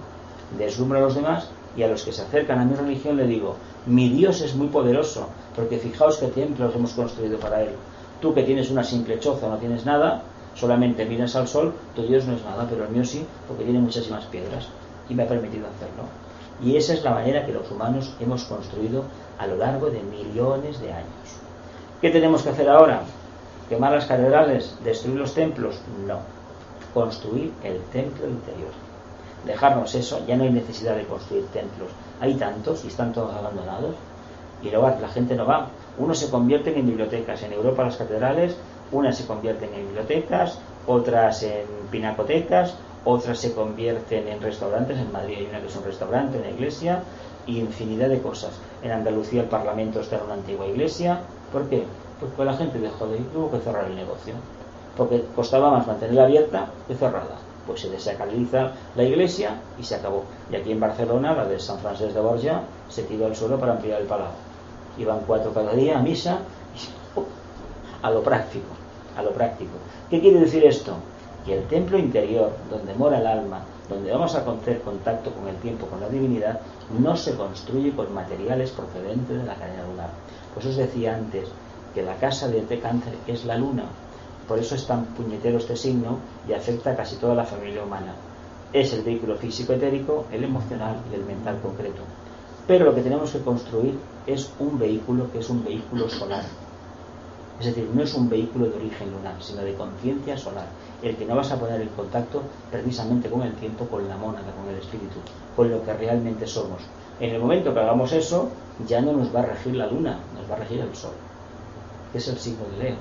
[0.56, 3.56] Deslumbro a los demás y a los que se acercan a mi religión le digo,
[3.86, 7.70] mi Dios es muy poderoso, porque fijaos qué templos hemos construido para Él.
[8.20, 10.22] Tú que tienes una simple choza, no tienes nada,
[10.54, 13.78] solamente miras al sol, tu Dios no es nada, pero el mío sí, porque tiene
[13.78, 14.68] muchísimas piedras
[15.08, 16.04] y me ha permitido hacerlo.
[16.62, 19.04] Y esa es la manera que los humanos hemos construido
[19.38, 21.40] a lo largo de millones de años.
[22.00, 23.02] ¿Qué tenemos que hacer ahora?
[23.68, 24.76] ¿Quemar las catedrales?
[24.84, 25.80] ¿Destruir los templos?
[26.06, 26.18] No.
[26.92, 28.72] Construir el templo interior.
[29.46, 31.88] Dejarnos eso, ya no hay necesidad de construir templos.
[32.20, 33.94] Hay tantos y están todos abandonados.
[34.62, 35.68] Y luego la gente no va.
[35.98, 37.42] Unos se convierten en bibliotecas.
[37.42, 38.56] En Europa las catedrales,
[38.92, 44.98] unas se convierten en bibliotecas, otras en pinacotecas, otras se convierten en restaurantes.
[44.98, 47.02] En Madrid hay una que es un restaurante, una iglesia,
[47.46, 48.52] y infinidad de cosas.
[48.82, 51.20] En Andalucía el Parlamento está en una antigua iglesia.
[51.52, 51.84] ¿Por qué?
[52.18, 54.34] Pues porque la gente dejó de ir, tuvo que cerrar el negocio.
[54.96, 57.36] Porque costaba más mantenerla abierta que cerrada.
[57.66, 60.24] Pues se desacraliza la iglesia y se acabó.
[60.50, 63.72] Y aquí en Barcelona, la de San Francisco de Borja, se tiró al suelo para
[63.72, 64.32] ampliar el palau.
[64.98, 66.38] Iban cuatro cada día a misa,
[68.02, 68.68] a lo práctico,
[69.16, 69.72] a lo práctico.
[70.10, 70.94] ¿Qué quiere decir esto?
[71.44, 75.56] Que el templo interior, donde mora el alma, donde vamos a hacer contacto con el
[75.56, 76.60] tiempo, con la divinidad,
[76.98, 80.10] no se construye con materiales procedentes de la cadena lunar.
[80.54, 81.48] Pues os decía antes
[81.94, 83.84] que la casa de este cáncer es la luna.
[84.46, 88.14] Por eso es tan puñetero este signo y afecta a casi toda la familia humana.
[88.72, 92.02] Es el vehículo físico etérico, el emocional y el mental concreto.
[92.66, 96.44] Pero lo que tenemos que construir es un vehículo que es un vehículo solar.
[97.58, 100.66] Es decir, no es un vehículo de origen lunar, sino de conciencia solar.
[101.02, 104.52] El que no vas a poner en contacto precisamente con el tiempo, con la mónada,
[104.52, 105.18] con el espíritu,
[105.56, 106.82] con lo que realmente somos.
[107.20, 108.48] En el momento que hagamos eso,
[108.86, 111.12] ya no nos va a regir la luna, nos va a regir el sol,
[112.12, 112.96] que es el signo de Leo,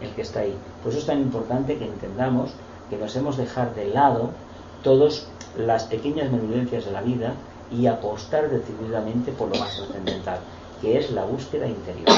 [0.00, 0.54] el que está ahí.
[0.82, 2.50] Por eso es tan importante que entendamos
[2.90, 4.30] que nos hemos de dejar de lado
[4.82, 7.34] todas las pequeñas menudencias de la vida
[7.70, 10.38] y apostar decididamente por lo más trascendental,
[10.80, 12.08] que es la búsqueda interior.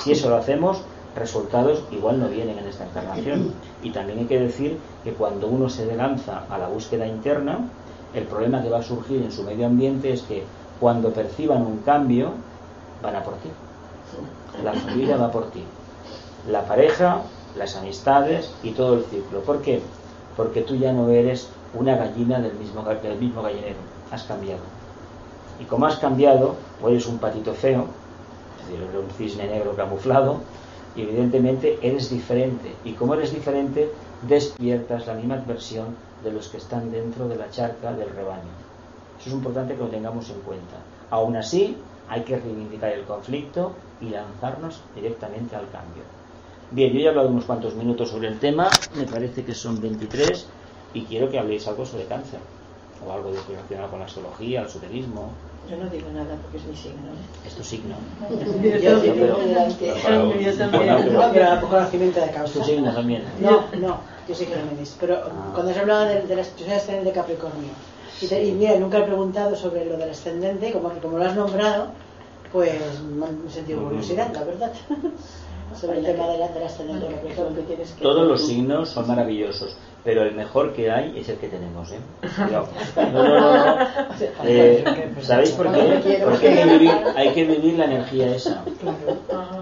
[0.00, 0.82] Si eso lo hacemos,
[1.16, 3.54] resultados igual no vienen en esta encarnación.
[3.82, 7.60] Y también hay que decir que cuando uno se lanza a la búsqueda interna,
[8.14, 10.44] el problema que va a surgir en su medio ambiente es que
[10.78, 12.32] cuando perciban un cambio,
[13.02, 13.48] van a por ti.
[14.62, 15.62] La familia va por ti.
[16.50, 17.22] La pareja,
[17.56, 19.40] las amistades y todo el ciclo.
[19.40, 19.80] ¿Por qué?
[20.36, 23.76] Porque tú ya no eres una gallina del mismo, del mismo gallinero.
[24.10, 24.60] Has cambiado.
[25.58, 27.86] Y como has cambiado, o eres un patito feo,
[28.60, 30.40] es decir, un cisne negro camuflado,
[30.96, 32.72] y evidentemente eres diferente.
[32.84, 33.90] Y como eres diferente,
[34.26, 38.50] despiertas la misma versión de los que están dentro de la charca del rebaño.
[39.20, 40.76] Eso es importante que lo tengamos en cuenta.
[41.10, 41.76] Aún así,
[42.08, 46.02] hay que reivindicar el conflicto y lanzarnos directamente al cambio.
[46.70, 49.80] Bien, yo ya he hablado unos cuantos minutos sobre el tema, me parece que son
[49.80, 50.46] 23,
[50.94, 52.40] y quiero que habléis algo sobre cáncer,
[53.06, 55.30] o algo relacionado con la astrología, el esoterismo,
[55.68, 57.08] yo no digo nada porque es mi signo.
[57.08, 57.46] ¿eh?
[57.46, 57.96] Es tu signo.
[58.30, 61.12] yo, yo, pero, yo también.
[61.12, 62.58] No, pero a poco conocimiento de causa.
[62.60, 63.24] ¿Tu signo también?
[63.40, 64.96] No, no, yo soy Géminis.
[65.00, 65.52] Pero ah.
[65.54, 67.70] cuando se hablaba de, de la de Capricornio.
[68.20, 71.24] Y, te, y, mira, nunca he preguntado sobre lo del ascendente, como que como lo
[71.24, 71.88] has nombrado,
[72.52, 74.72] pues me he sentido curiosidad, la verdad.
[75.78, 77.64] sobre el tema de la, de la ascendente de Capricornio.
[78.00, 79.76] Todos los signos son maravillosos
[80.06, 81.90] pero el mejor que hay es el que tenemos.
[81.90, 81.98] ¿eh?
[82.38, 82.64] No,
[83.12, 83.86] no, no, no.
[84.44, 84.84] Eh,
[85.20, 86.22] ¿Sabéis por qué?
[86.24, 88.64] Porque hay que, vivir, hay que vivir la energía esa.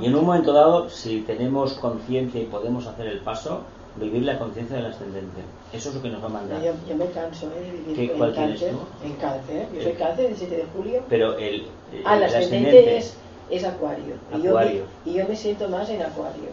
[0.02, 3.62] Y en un momento dado, si tenemos conciencia y podemos hacer el paso,
[3.96, 5.40] vivir la conciencia del ascendente.
[5.72, 6.62] Eso es lo que nos va a mandar.
[6.62, 7.60] Yo, yo me canso ¿eh?
[7.60, 8.78] de vivir ¿Qué, ¿Cuál tienes tú?
[9.02, 9.66] En cáncer.
[9.72, 11.02] Yo soy cáncer, el 7 de julio.
[11.08, 13.16] Pero el, el, ah, el ascendente, es,
[13.48, 14.16] es acuario.
[14.30, 14.84] acuario.
[15.06, 16.50] Y, yo me, y yo me siento más en acuario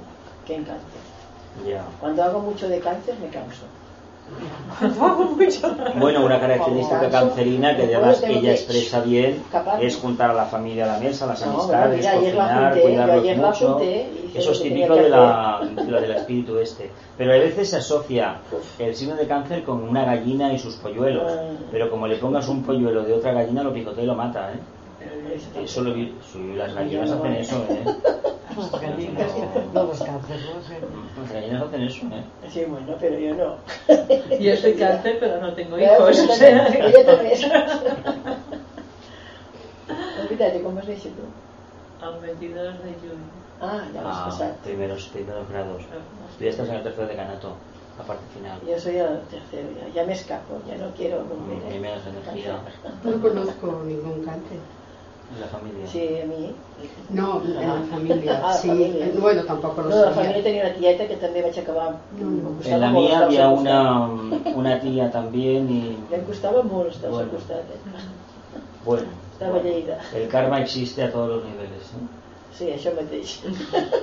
[0.48, 1.11] que en cáncer.
[2.00, 3.66] Cuando hago mucho de cáncer me canso.
[6.00, 9.44] Bueno, una característica cancerina que además ella expresa bien
[9.82, 13.80] es juntar a la familia a la mesa, las amistades, cocinar, cuidarlos mucho.
[14.34, 16.90] Eso es típico de la, del espíritu este.
[17.18, 18.38] Pero a veces se asocia
[18.80, 21.30] el signo de cáncer con una gallina y sus polluelos.
[21.30, 21.50] Ah.
[21.72, 24.60] Pero como le pongas un polluelo de otra gallina, lo picotea y lo mata, ¿eh?
[25.64, 26.14] Eso lo vi,
[26.56, 27.84] las gallinas hacen eso, ¿eh?
[29.74, 29.91] No
[30.30, 32.24] Las gallinas hacen eso, ¿eh?
[32.50, 33.58] Sí, bueno, pero yo no.
[34.40, 36.92] Yo soy cáncer, pero no tengo hijos, o sea...
[36.92, 37.40] Yo también.
[40.22, 41.24] Olvídate, ¿cómo has dicho tú?
[42.06, 43.42] Al 22 de junio.
[43.60, 44.56] Ah, ya vas ah, pasar.
[44.64, 45.84] Primeros, primeros grados.
[46.38, 47.56] Tú ya estás en el tercero de canato,
[47.98, 48.60] la parte final.
[48.68, 51.72] Yo soy el tercero, ya, ya me escapo, ya no quiero volver.
[51.72, 52.60] Hay menos energía.
[53.04, 54.58] No conozco ningún cáncer.
[55.34, 55.88] ¿En la familia?
[55.88, 56.54] Sí, a mí.
[57.10, 58.68] No, en la familia, ah, sí.
[58.68, 59.12] Familia.
[59.20, 60.10] Bueno, tampoco lo no, sabía.
[60.10, 61.96] la familia tenía una tieta que també vaig acabar...
[62.20, 62.56] No.
[62.66, 64.08] En la mía había una,
[64.56, 65.98] una tía también y...
[66.12, 67.30] Me costava molt estar Bueno.
[67.32, 67.64] al costat.
[67.64, 67.80] Eh?
[68.86, 70.00] Bueno, Estava lleida.
[70.14, 71.84] el karma existe a todos los niveles.
[71.96, 72.08] ¿eh?
[72.52, 73.40] Sí, això mateix.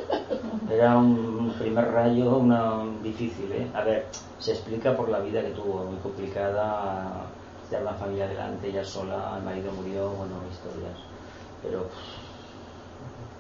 [0.73, 3.67] Era un primer rayo una, difícil, ¿eh?
[3.75, 4.07] A ver,
[4.39, 7.27] se explica por la vida que tuvo, muy complicada,
[7.63, 10.97] estar una familia adelante, ella sola, el marido murió, bueno, historias.
[11.63, 11.85] Bueno,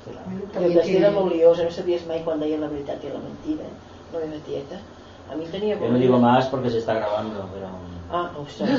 [0.08, 3.10] I el también destí era molt liosa, no sabies mai quan deia la veritat i
[3.12, 3.66] la mentida.
[4.12, 4.78] La meva tieta.
[5.28, 5.76] A mi tenia...
[5.80, 7.68] Yo no digo más porque se está grabando, pero...
[8.10, 8.70] Ah, ostres.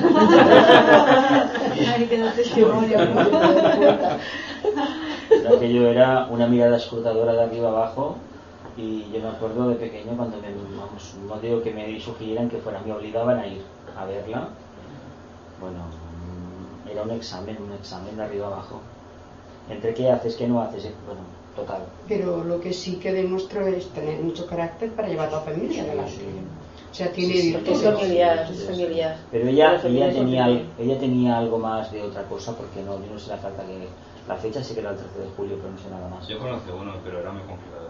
[1.93, 2.99] Ay, que no testimonio.
[5.55, 8.15] Aquello era una mirada escrutadora de arriba abajo
[8.75, 12.57] y yo me acuerdo de pequeño cuando me, vamos, no digo que me sugirieran que
[12.57, 13.61] fuera, me obligaban a ir
[13.95, 14.47] a verla.
[15.61, 15.83] Bueno,
[16.89, 18.81] era un examen, un examen de arriba abajo.
[19.69, 21.21] Entre qué haces, qué no haces, eh, bueno,
[21.55, 21.83] total.
[22.07, 25.83] Pero lo que sí que demostró es tener mucho carácter para llevar a la familia
[25.83, 26.11] adelante.
[26.11, 26.25] Sí.
[26.91, 29.17] O sea, tiene Sí, sí, familiar, familiar.
[29.31, 30.47] Pero ella, ella, tenía,
[30.79, 33.87] ella tenía algo más de otra cosa, porque no, yo no sé la falta que...
[34.27, 36.27] La fecha sí que era el 13 de julio, pero no sé nada más.
[36.27, 37.89] Yo conozco uno, pero era muy complicado.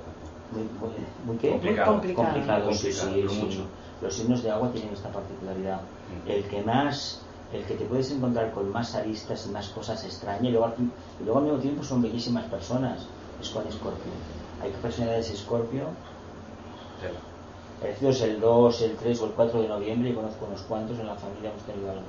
[0.51, 0.91] Muy, muy,
[1.25, 1.49] muy qué?
[1.49, 1.91] Complicado.
[1.91, 2.27] complicado.
[2.27, 3.41] complicado, complicado, sí, sí.
[3.41, 3.59] mucho.
[4.01, 5.81] Los signos de agua tienen esta particularidad.
[5.81, 6.29] Mm.
[6.31, 7.21] El que más,
[7.53, 10.73] el que te puedes encontrar con más aristas y más cosas extrañas, y luego, al
[10.73, 13.05] fin- y luego al mismo tiempo son bellísimas personas,
[13.41, 14.11] es con Escorpio.
[14.61, 15.85] Hay personalidades Escorpio,
[17.01, 17.19] Tela.
[17.81, 21.07] parecidos el 2, el 3 o el 4 de noviembre, y conozco unos cuantos, en
[21.07, 22.03] la familia hemos tenido algo.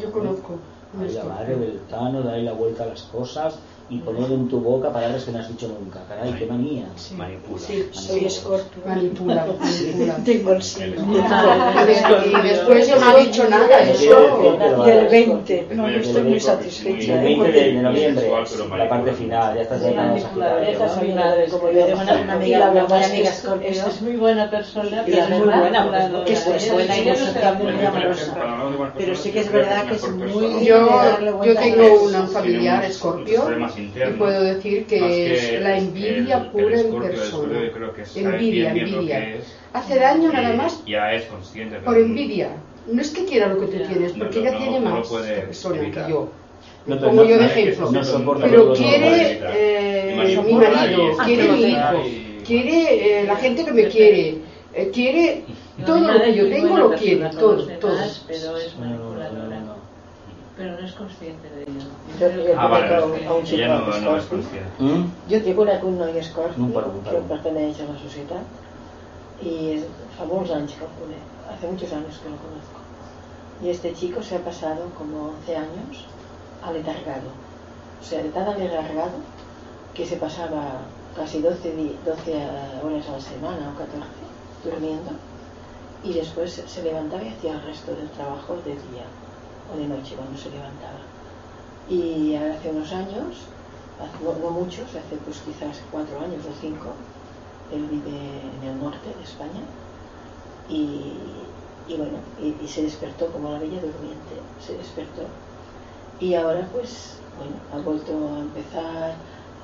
[0.00, 0.58] Yo conozco
[1.00, 4.58] Ay, la madre del Tano, darle la vuelta a las cosas y poner en tu
[4.60, 6.00] boca palabras que no has dicho nunca.
[6.08, 6.86] Caray, qué manía.
[7.16, 7.60] Manipula.
[7.60, 8.82] Sí, soy escorpio.
[8.84, 10.16] Manipula, manipula.
[10.24, 11.04] Tengo el signo.
[11.12, 14.02] Y después no me ha dicho nada, eso.
[14.04, 14.46] Y
[14.90, 15.10] el hagas.
[15.10, 15.68] 20.
[15.72, 17.14] No, Muy yo estoy muy muy- satisfecha.
[17.14, 18.30] El muy- 20 de, de noviembre,
[18.76, 20.84] la parte final, ya estás Sí, llegando a manipulada, Sagitario.
[20.86, 21.86] Esa soy Manipulada, como yo.
[21.86, 23.68] Una, una amiga, una amiga es que Scorpio.
[23.70, 27.14] esta es muy buena persona, es muy muy buena, que es pues buena y no
[27.14, 28.34] se cambia muy amorosa.
[28.98, 30.64] Pero sí que es verdad que es muy...
[30.64, 30.88] Yo,
[31.44, 36.72] yo tengo una familiar Tiene y puedo decir que es la envidia el pura en
[36.74, 37.42] Escorpio, el persona.
[37.44, 39.20] Escorpio yo creo que sabe Envidia, envidia.
[39.20, 39.56] que es.
[39.72, 41.76] Hace daño nada más Ya es consciente.
[41.80, 42.50] por envidia.
[42.86, 44.90] No es que quiera lo que tú tienes, No, porque no, ella no, tiene no
[44.90, 46.28] más persona que yo.
[46.86, 47.90] No, no- yo de ejemplo.
[47.90, 50.14] no soporta Pero todo, quiere eh,
[50.46, 54.38] mi marido, quiere mi hijo, y- quiere eh, la gente que me quiere,
[54.72, 55.42] eh, quiere
[55.84, 57.98] todo lo que yo tengo lo quiere, todo, todo.
[58.28, 59.60] Pero es No, no, no, no, manipuladora.
[59.60, 59.76] no.
[60.56, 61.82] Pero no es consciente de ello.
[62.18, 64.28] Yo, yo Ah, vale, a un- a un ella no, psicòleg no es escorpi.
[64.28, 64.82] consciente.
[64.82, 65.04] ¿Mm?
[65.30, 68.46] Jo conec un noi escorpi un que perteneix a la societat
[69.42, 69.82] y es,
[70.16, 72.80] fa molts anys que el conec, hace muchos años que lo conozco.
[73.62, 76.04] Y este chico se ha pasado como 11 años
[76.62, 77.28] aletargado.
[78.00, 79.18] O sea, de tan aletargado
[79.94, 80.80] que se pasaba
[81.14, 82.32] casi 12, di- 12
[82.82, 84.08] horas a la semana o 14
[84.64, 85.10] durmiendo
[86.02, 89.04] y después se levantaba y hacía el resto del trabajo de día
[89.72, 91.00] o de noche cuando se levantaba.
[91.88, 93.46] Y hace unos años,
[94.22, 96.90] no muchos, hace pues quizás cuatro años o cinco,
[97.72, 99.62] él vive en el norte de España
[100.68, 101.12] y,
[101.88, 105.22] y bueno, y, y se despertó como la bella durmiente, se despertó.
[106.20, 109.14] Y ahora pues, bueno, ha vuelto a empezar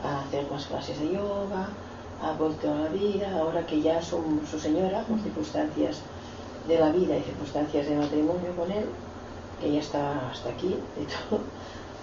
[0.05, 1.69] a hacer más clases de yoga,
[2.23, 5.99] ha vuelto a la vida, ahora que ya son su señora, por circunstancias
[6.69, 8.85] de la vida y circunstancias de matrimonio con él,
[9.63, 11.41] que ya está hasta aquí de todo,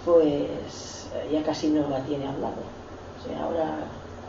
[0.04, 2.62] pues ya casi no la tiene al lado.
[3.20, 3.74] O sea, ahora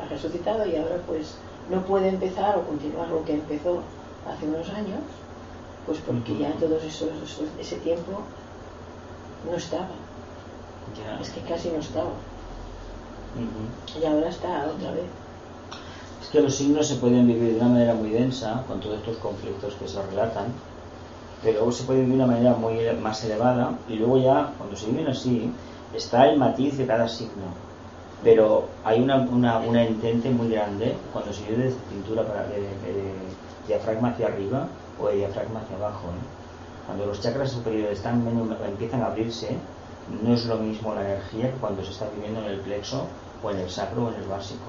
[0.02, 1.36] ha resucitado y ahora pues
[1.70, 3.82] no puede empezar o continuar lo que empezó
[4.28, 5.00] hace unos años,
[5.86, 8.12] pues porque ya todos esos, esos- ese tiempo
[9.50, 9.88] no estaba,
[10.98, 11.20] Ya.
[11.22, 12.12] es que casi no estaba.
[14.00, 15.06] Y ahora está otra vez.
[16.22, 19.18] Es que los signos se pueden vivir de una manera muy densa, con todos estos
[19.18, 20.48] conflictos que se relatan,
[21.42, 24.76] pero luego se puede vivir de una manera muy más elevada y luego ya, cuando
[24.76, 25.52] se viven así,
[25.94, 27.72] está el matiz de cada signo.
[28.24, 32.60] Pero hay una, una, una entente muy grande cuando se vive desde cintura para de,
[32.60, 33.14] de
[33.68, 34.68] diafragma hacia arriba
[35.00, 36.10] o de diafragma hacia abajo.
[36.10, 36.42] ¿eh?
[36.86, 38.24] Cuando los chakras superiores están
[38.68, 39.58] empiezan a abrirse,
[40.24, 43.08] no es lo mismo la energía que cuando se está viviendo en el plexo
[43.44, 44.66] o en el sacro o en el básico.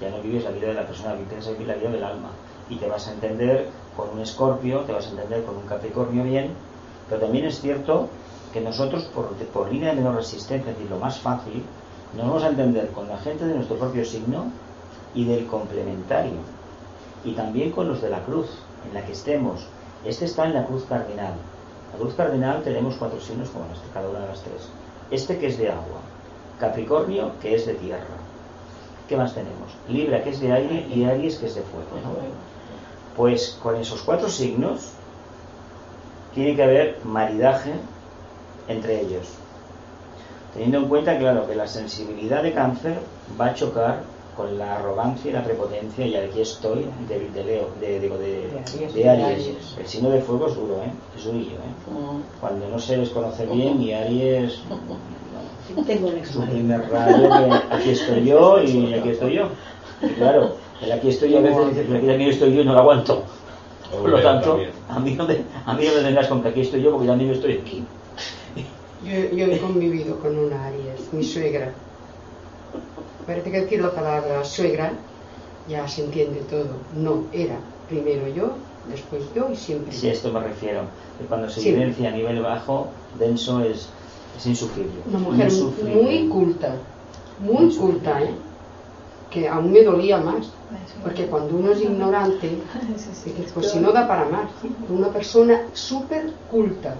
[0.00, 2.30] Ya no vives la vida de la persona, vives la vida del alma.
[2.68, 6.22] Y te vas a entender con un escorpio, te vas a entender con un capricornio
[6.22, 6.52] bien,
[7.08, 8.08] pero también es cierto
[8.52, 11.64] que nosotros, por, por línea de menor resistencia, es decir, lo más fácil,
[12.16, 14.52] nos vamos a entender con la gente de nuestro propio signo
[15.14, 16.38] y del complementario.
[17.24, 18.46] Y también con los de la cruz,
[18.86, 19.66] en la que estemos.
[20.04, 21.34] Este está en la cruz cardinal.
[21.92, 24.68] La cruz cardinal tenemos cuatro signos como cada una de las tres.
[25.10, 26.00] Este que es de agua,
[26.60, 28.06] Capricornio que es de tierra.
[29.08, 29.72] ¿Qué más tenemos?
[29.88, 31.88] Libra que es de aire y Aries que es de fuego.
[33.18, 34.92] Pues con esos cuatro signos
[36.34, 37.72] tiene que haber maridaje
[38.68, 39.26] entre ellos.
[40.54, 42.94] Teniendo en cuenta, claro, que la sensibilidad de cáncer
[43.38, 44.02] va a chocar
[44.36, 48.50] con la arrogancia y la prepotencia, y aquí estoy, de, de Leo, de, digo, de,
[48.64, 48.94] Aries.
[48.94, 49.26] de Aries.
[49.26, 49.76] Aries.
[49.80, 50.92] El signo de fuego es duro, ¿eh?
[51.16, 52.22] Es durillo, ¿eh?
[52.40, 54.60] Cuando no se les conoce bien, y Aries
[56.32, 59.48] su primer rayo que aquí estoy yo y aquí estoy yo.
[60.02, 62.64] Y claro, el aquí estoy yo a veces dice, pero aquí también estoy yo y
[62.64, 63.24] no lo aguanto.
[63.90, 64.70] Por lo tanto, también.
[64.88, 67.06] a mí, no me, a mí no me vengas con que aquí estoy yo porque
[67.06, 67.84] también estoy aquí.
[69.04, 71.72] Yo, yo he convivido con una Aries, mi suegra.
[73.26, 74.92] Parece que decir la palabra suegra
[75.68, 76.68] ya se entiende todo.
[76.96, 77.56] No, era
[77.88, 78.52] primero yo,
[78.90, 80.80] después yo y siempre Si a esto me refiero,
[81.18, 81.72] que cuando se Sí.
[81.72, 82.88] vivencia a nivel bajo,
[83.18, 83.88] denso es,
[84.36, 84.92] es insufrible.
[85.06, 85.94] Una mujer Insufrible.
[85.94, 86.74] muy culta,
[87.40, 88.34] muy culta, ¿eh?
[89.30, 90.50] Que aún me dolía más,
[91.02, 92.58] porque cuando uno es ignorante,
[93.54, 94.50] pues si no da para más,
[94.88, 96.94] una persona súper culta,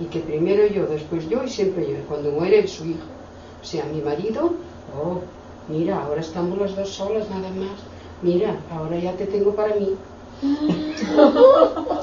[0.00, 3.06] y que primero yo, después yo y siempre yo, y cuando muere su hijo,
[3.62, 4.52] o sea, mi marido,
[4.98, 5.20] oh,
[5.68, 7.78] mira, ahora estamos las dos solas nada más,
[8.22, 9.96] mira, ahora ya te tengo para mí,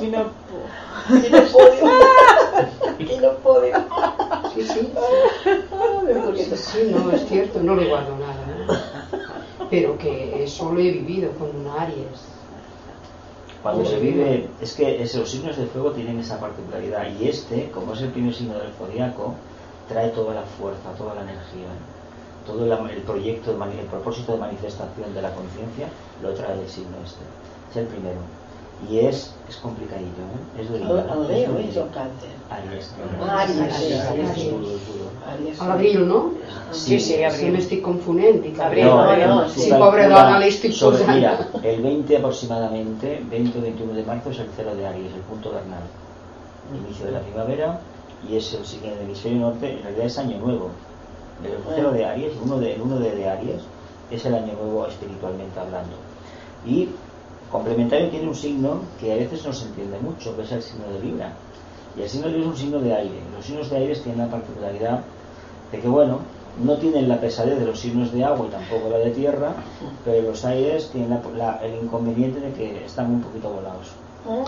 [0.02, 0.65] Y no, puedo.
[2.98, 3.62] Que no puedo.
[4.54, 4.94] sí, sí,
[6.36, 8.31] Sí, sí, no, es cierto, no le guardo nada.
[9.69, 12.30] Pero que eso lo he vivido con un Aries.
[13.63, 17.69] Cuando se vive, es que es- los signos de fuego tienen esa particularidad y este,
[17.71, 19.36] como es el primer signo del zodiaco,
[19.88, 21.67] trae toda la fuerza, toda la energía,
[22.45, 25.88] todo el, el proyecto, el propósito de manifestación de la conciencia
[26.24, 27.21] lo trae el signo este.
[27.69, 28.17] Es el primero.
[28.89, 30.62] Y es, es complicadito, ¿eh?
[30.62, 30.98] es Leo.
[32.50, 32.94] Aries.
[33.30, 34.30] Aries, sí, Aries, Aries.
[34.32, 35.12] es es duro.
[35.28, 35.62] Aries.
[35.62, 36.32] A l'abril, no?
[36.72, 38.44] Sí, sí, Se m'estic confonent.
[38.60, 38.86] Abril,
[39.28, 39.70] No, sí.
[39.72, 41.15] Pobre dona, le estoy sobre- posando.
[41.15, 45.22] Mira, el 20 aproximadamente, 20 o 21 de marzo es el cero de Aries, el
[45.22, 45.84] punto vernal.
[46.86, 47.80] Inicio de la primavera
[48.28, 50.70] y es el siguiente del hemisferio norte, en realidad es año nuevo.
[51.44, 53.62] El cero de Aries, el 1 de, el 1 de, de Aries,
[54.12, 55.96] es el año nuevo espiritualmente hablando.
[56.65, 56.89] Y
[57.51, 60.87] complementario tiene un signo que a veces no se entiende mucho, que es el signo
[60.93, 61.33] de Libra.
[61.97, 63.21] Y el signo de Libra es un signo de aire.
[63.35, 65.01] Los signos de aire tienen la particularidad
[65.71, 66.19] de que, bueno,
[66.63, 69.53] no tienen la pesadez de los signos de agua y tampoco la de tierra,
[70.05, 73.87] pero los aires tienen la- la- el inconveniente de que están un poquito volados.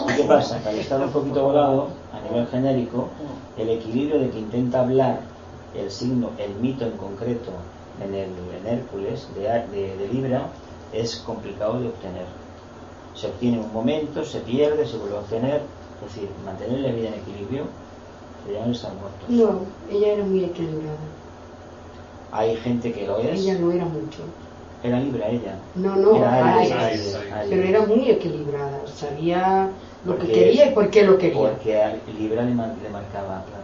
[0.10, 0.62] ¿Y qué pasa?
[0.62, 3.08] Que al estar un poquito volado, a nivel genérico,
[3.58, 5.20] el equilibrio de que intenta hablar
[5.76, 7.52] el signo, el mito en concreto,
[8.04, 8.30] en, el,
[8.62, 10.48] en Hércules, de- de Libra,
[10.92, 12.43] es complicado de obtener.
[13.16, 15.62] Se obtiene un momento, se pierde, se vuelve a obtener,
[16.06, 17.64] es decir, mantener la vida en equilibrio,
[18.46, 19.30] se llaman estar muertos.
[19.30, 20.98] No, ella era muy equilibrada.
[22.32, 24.24] Hay gente que lo es, Ella no era mucho.
[24.84, 25.56] era Libra ella.
[25.76, 26.82] No, no, Era Aries, Aries.
[26.82, 27.50] Aries, Aries.
[27.50, 28.80] Pero era muy equilibrada.
[28.88, 29.70] Sabía
[30.06, 31.52] lo que quería y por qué lo quería.
[31.52, 33.64] Porque a Libra le, mar- le marcaba, claro.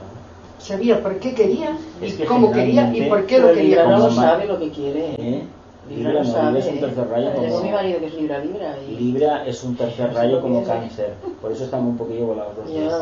[0.60, 3.82] Sabía por qué quería Es y que cómo quería y por qué lo quería.
[3.84, 5.16] Libra no sabe lo que quiere.
[5.18, 5.44] ¿Eh?
[5.89, 6.52] Libra Libra lo no, sabe.
[6.52, 7.63] Libra es un tercer rayo Tengo como...
[7.63, 8.75] mi marido que es Libra Libra.
[8.88, 8.91] Y...
[8.95, 12.93] Libra es un tercer rayo como cáncer, por eso están un poquillo volados los dos.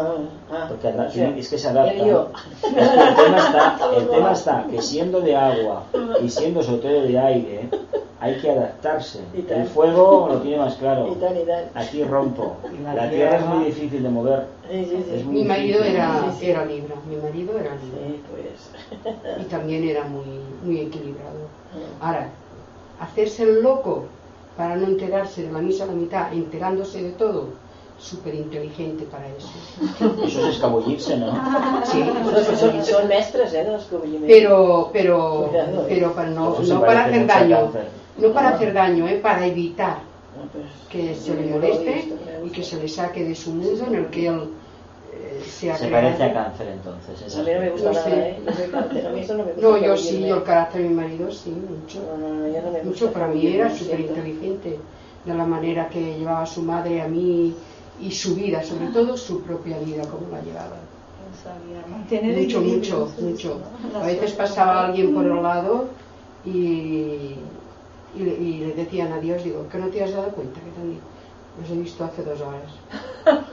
[0.51, 1.91] Ah, Porque anda- o sea, es que se adapta.
[1.93, 5.83] el, tema está, el tema está que siendo de agua
[6.23, 7.69] y siendo sobre todo de aire,
[8.19, 9.19] hay que adaptarse.
[9.49, 11.07] El fuego lo tiene más claro.
[11.11, 11.69] Y tal, y tal.
[11.75, 12.55] Aquí rompo.
[12.83, 14.45] La La tierra es muy difícil de mover.
[14.69, 15.15] Sí, sí, sí.
[15.15, 15.95] Es muy Mi marido difícil.
[15.95, 16.49] era, Sí, sí.
[16.49, 16.95] era Libra.
[17.07, 18.07] Mi marido era Libra.
[18.07, 19.41] Sí, pues.
[19.41, 20.25] Y también era muy,
[20.63, 21.37] muy equilibrado.
[22.01, 22.29] Ahora,
[22.99, 24.05] hacerse el loco
[24.55, 27.49] para no enterarse de la misa a la mitad, enterándose de todo,
[27.99, 29.49] súper inteligente para eso.
[30.25, 31.33] Eso es escabullirse, ¿no?
[31.85, 34.27] Sí, Son, son, son mestres, eh, cobrimientos.
[34.27, 35.85] pero, pero, Cuidado, eh.
[35.89, 37.87] pero para no, no para hacer mucho a daño, cáncer.
[38.17, 39.97] no para hacer daño, eh, para evitar
[40.53, 42.13] pues, que se le moleste
[42.45, 44.49] y que se le saque de su mundo en el que él
[45.41, 46.05] se ha Se creado.
[46.07, 47.35] parece a cáncer entonces.
[47.35, 48.29] A mí no me gusta No nada, sé.
[48.29, 48.41] ¿eh?
[48.45, 49.67] Yo soy cáncer, a mí eso no me gusta.
[49.69, 51.99] No, yo sí, yo el carácter de mi marido sí, mucho.
[52.01, 52.83] No, no, no, yo no me gusta.
[52.85, 54.79] Mucho para mí era súper inteligente,
[55.25, 57.53] de la manera que llevaba su madre a mí
[58.01, 60.77] y su vida, sobre todo su propia vida, como la llevaba.
[61.27, 63.59] No sabía Mucho, mucho, mucho.
[63.93, 63.99] ¿no?
[63.99, 65.85] A veces pasaba alguien por el lado
[66.45, 67.35] y,
[68.15, 70.79] y, le- y le decían adiós, digo, que no te has dado cuenta que te
[70.79, 71.01] han dicho?
[71.59, 72.71] Los he visto hace dos horas.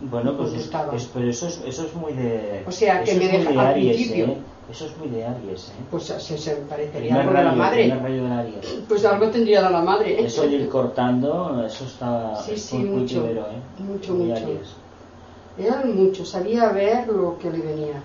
[0.00, 2.62] Bueno, pues es, es- pero eso es, eso es muy de.
[2.66, 4.24] O sea, que me deja de al Aries, principio.
[4.26, 4.36] ¿eh?
[4.70, 5.72] Eso es muy de Aries, ¿eh?
[5.90, 7.94] Pues se, se parecería algo de la rayo, madre.
[8.02, 8.78] rayo de Aries.
[8.88, 10.24] Pues algo tendría de la madre.
[10.24, 13.20] Eso de ir cortando, eso está Sí, sí, muy mucho.
[13.20, 13.82] cultivero, ¿eh?
[13.82, 14.44] Mucho, Muy mucho.
[14.44, 14.68] Aries.
[15.58, 18.02] Era mucho, sabía ver lo que le venía.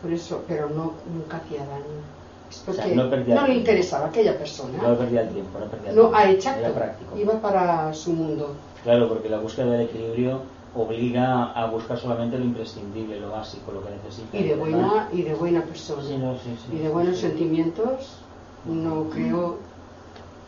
[0.00, 2.02] Por eso, pero no, nunca hacía daño.
[2.50, 4.78] Es O porque sea, no perdía le interesaba aquella persona.
[4.82, 6.16] No perdía el tiempo, no perdía el No, tiempo.
[6.18, 6.72] ah, Era exacto.
[6.74, 7.18] práctico.
[7.18, 8.50] Iba para su mundo.
[8.84, 10.40] Claro, porque la búsqueda del equilibrio
[10.74, 14.36] obliga a buscar solamente lo imprescindible, lo básico, lo que necesita.
[14.36, 16.02] Y de buena, y de buena persona.
[16.02, 17.22] Sí, no, sí, sí, y de sí, buenos sí.
[17.22, 18.18] sentimientos,
[18.64, 19.58] no creo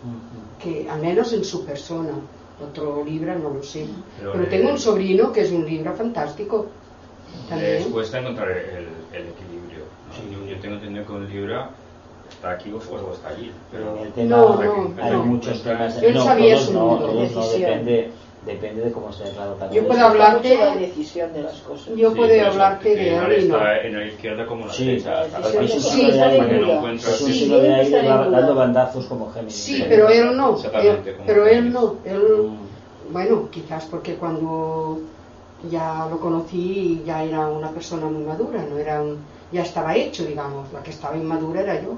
[0.04, 0.62] Ujú.
[0.62, 2.12] que, al menos en su persona.
[2.62, 3.84] Otro Libra no lo sé.
[4.18, 6.66] Pero Pero tengo un sobrino que es un Libra fantástico.
[7.34, 7.90] Les También.
[7.90, 9.84] cuesta encontrar el, el equilibrio.
[10.08, 10.14] ¿no?
[10.14, 10.22] Sí.
[10.32, 11.70] Yo, yo tengo entendido que un Libra
[12.30, 12.78] está aquí o,
[13.12, 13.50] está allí.
[13.72, 15.24] Pero el tema No, no, hay no.
[15.24, 16.00] muchos temas.
[16.00, 17.60] Él no, sabía todos su no, todos no, Decisión.
[17.60, 18.10] depende,
[18.44, 21.94] depende de cómo esté claro cada Yo puedo hablarte- mucho la decisión de las cosas.
[21.96, 23.56] Yo Sí, puedo hablarte de mal él y no.
[23.56, 25.24] está en la izquierda como la Sí, derecha.
[25.24, 29.54] sí, sí, sí, sí, está de no de dando bandazos como Géminis.
[29.54, 30.56] Sí, pero él no.
[30.80, 31.96] Él- pero él no.
[32.04, 33.12] Él, Mm.
[33.12, 34.98] bueno, quizás porque cuando
[35.70, 39.18] ya lo conocí ya era una persona muy madura, no era un,
[39.52, 40.70] ya estaba hecho, digamos.
[40.72, 41.96] La que estaba inmadura era yo.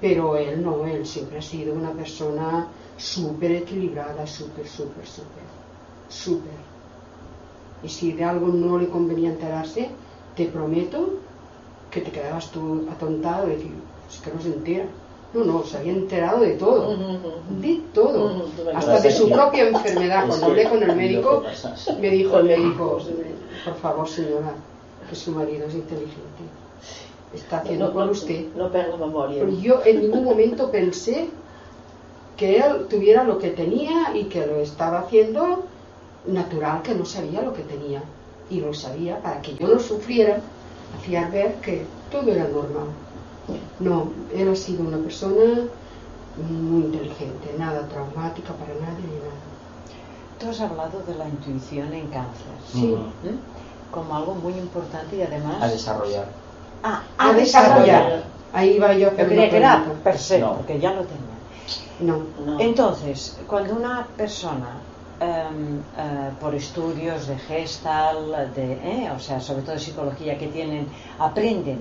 [0.00, 2.66] Pero él no, él siempre ha sido una persona
[2.98, 5.42] súper equilibrada, súper, súper, súper,
[6.08, 6.52] súper.
[7.82, 9.90] Y si de algo no le convenía enterarse,
[10.34, 11.14] te prometo
[11.90, 13.72] que te quedabas tú atontado y decir,
[14.10, 14.86] es que no se entera.
[15.34, 16.96] No, no, se había enterado de todo,
[17.60, 20.26] de todo, hasta de su propia enfermedad.
[20.28, 21.42] Cuando hablé con el médico,
[22.00, 23.00] me dijo el médico,
[23.64, 24.54] por favor señora,
[25.08, 26.42] que su marido es inteligente,
[27.34, 28.46] está haciendo No, con no, usted.
[28.56, 29.40] No perdo memoria.
[29.44, 31.28] Pero yo en ningún momento pensé
[32.36, 35.64] que él tuviera lo que tenía y que lo estaba haciendo
[36.26, 38.02] natural, que no sabía lo que tenía.
[38.48, 40.38] Y lo sabía para que yo no sufriera,
[40.98, 42.86] hacía ver que todo era normal.
[43.80, 45.62] No, él ha sido una persona
[46.36, 49.40] muy inteligente, nada traumática para nadie ni nada.
[50.38, 52.94] Tú has hablado de la intuición en cáncer Sí.
[53.24, 53.38] ¿m?
[53.90, 56.26] como algo muy importante y además A desarrollar.
[56.82, 58.24] Ah, A desarrollar.
[58.52, 60.54] Ahí va yo a Yo creía que era per se, No.
[60.56, 61.24] porque ya lo tenía.
[62.00, 62.24] No.
[62.44, 62.60] No.
[62.60, 64.80] Entonces, cuando una persona,
[65.20, 70.48] em, eh, por estudios de Gestalt, de, eh, o sea, sobre todo de psicología que
[70.48, 70.86] tienen,
[71.18, 71.78] aprenden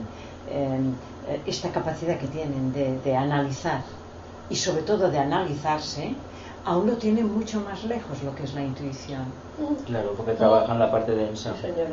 [0.47, 0.93] em,
[1.27, 3.81] eh, esta capacidad que tienen de, de analizar
[4.49, 6.15] y sobre todo de analizarse,
[6.65, 9.25] aún lo tienen mucho más lejos lo que es la intuición.
[9.85, 11.53] Claro, porque trabajan la parte densa.
[11.55, 11.89] Sí, señora.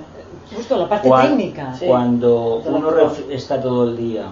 [0.55, 1.75] Justo la parte Cuan- técnica.
[1.75, 1.87] Sí.
[1.87, 2.91] Cuando uno
[3.31, 4.27] está todo el día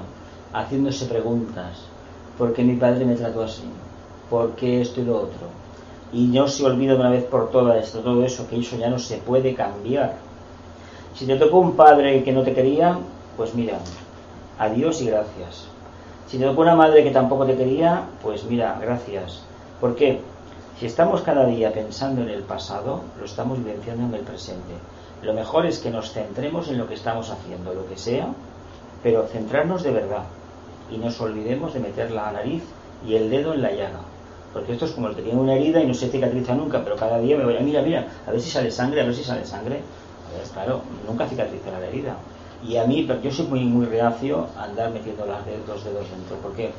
[0.53, 1.79] haciéndose preguntas,
[2.37, 3.63] ¿por qué mi padre me trató así?
[4.29, 5.60] ¿Por qué esto y lo otro?
[6.13, 8.91] Y no se olvida de una vez por todas esto, todo eso, que eso ya
[8.91, 10.17] no se puede cambiar.
[11.15, 12.99] Si te tocó un padre que no te quería,
[13.37, 13.79] pues mira,
[14.59, 15.67] adiós y gracias.
[16.27, 19.43] Si te tocó una madre que tampoco te quería, pues mira, gracias.
[19.81, 20.21] ¿Por qué?
[20.79, 24.75] Si estamos cada día pensando en el pasado, lo estamos vivenciando en el presente.
[25.23, 28.29] Lo mejor es que nos centremos en lo que estamos haciendo, lo que sea,
[29.03, 30.25] pero centrarnos de verdad
[30.91, 32.63] y nos olvidemos de meter la nariz
[33.07, 34.01] y el dedo en la llaga.
[34.53, 36.97] Porque esto es como el que tiene una herida y no se cicatriza nunca, pero
[36.97, 39.23] cada día me voy a mira, mira, a ver si sale sangre, a ver si
[39.23, 39.77] sale sangre.
[39.77, 42.17] A ver, claro, nunca cicatrizará la herida.
[42.67, 45.85] Y a mí, pero yo soy muy, muy reacio a andar metiendo las de- los
[45.85, 46.37] dedos dentro.
[46.43, 46.71] ¿Por qué?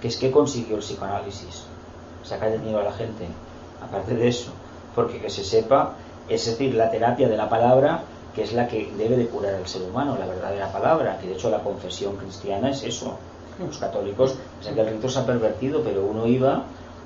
[0.00, 1.62] Que es que consiguió el psicoanálisis.
[2.22, 3.26] Sacar el miedo a la gente.
[3.82, 4.50] Aparte de eso,
[4.94, 5.92] porque que se sepa,
[6.28, 8.02] es decir, la terapia de la palabra,
[8.34, 11.34] que es la que debe de curar al ser humano, la verdadera palabra, que de
[11.34, 13.16] hecho la confesión cristiana es eso.
[13.58, 16.64] Los católicos, que el rito se ha pervertido, pero uno iba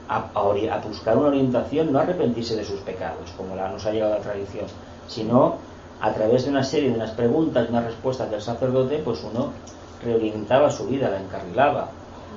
[0.08, 3.84] a, a a buscar una orientación, no a arrepentirse de sus pecados, como la, nos
[3.86, 4.66] ha llegado la tradición,
[5.06, 5.56] sino
[6.00, 9.50] a través de una serie de unas preguntas unas respuestas del sacerdote, pues uno
[10.02, 11.88] reorientaba su vida, la encarrilaba,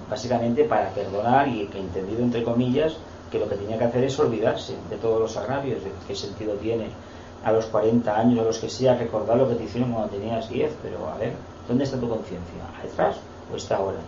[0.09, 2.93] básicamente para perdonar y que entendido entre comillas
[3.31, 6.55] que lo que tenía que hacer es olvidarse de todos los agravios, de qué sentido
[6.55, 6.89] tiene
[7.43, 10.49] a los 40 años o los que sea recordar lo que te hicieron cuando tenías
[10.49, 11.33] 10, pero a ver,
[11.67, 12.61] ¿dónde está tu conciencia?
[12.83, 13.15] ¿Atrás
[13.51, 13.99] o está ahora?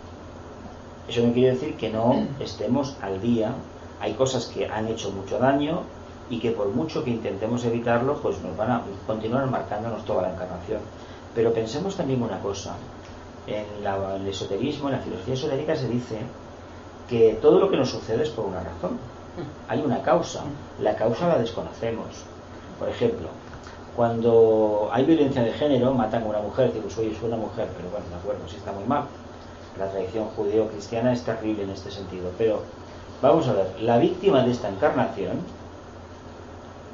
[1.08, 3.54] Eso no quiere decir que no estemos al día
[4.04, 5.80] hay cosas que han hecho mucho daño
[6.28, 10.32] y que por mucho que intentemos evitarlo, pues nos van a continuar marcándonos toda la
[10.32, 10.80] encarnación.
[11.34, 12.74] Pero pensemos también una cosa,
[13.46, 16.18] en, el esoterismo, en la filosofía esotérica se dice
[17.08, 18.98] que todo lo que nos sucede es por una razón.
[19.68, 20.42] Hay una causa.
[20.80, 22.08] La causa la desconocemos.
[22.78, 23.28] Por ejemplo,
[23.96, 28.06] cuando hay violencia de género, matan a una mujer, digo, soy una mujer, pero bueno,
[28.10, 29.04] de acuerdo, sí está muy mal.
[29.78, 32.30] La tradición judeo-cristiana es terrible en este sentido.
[32.38, 32.62] Pero
[33.20, 35.38] vamos a ver, la víctima de esta encarnación,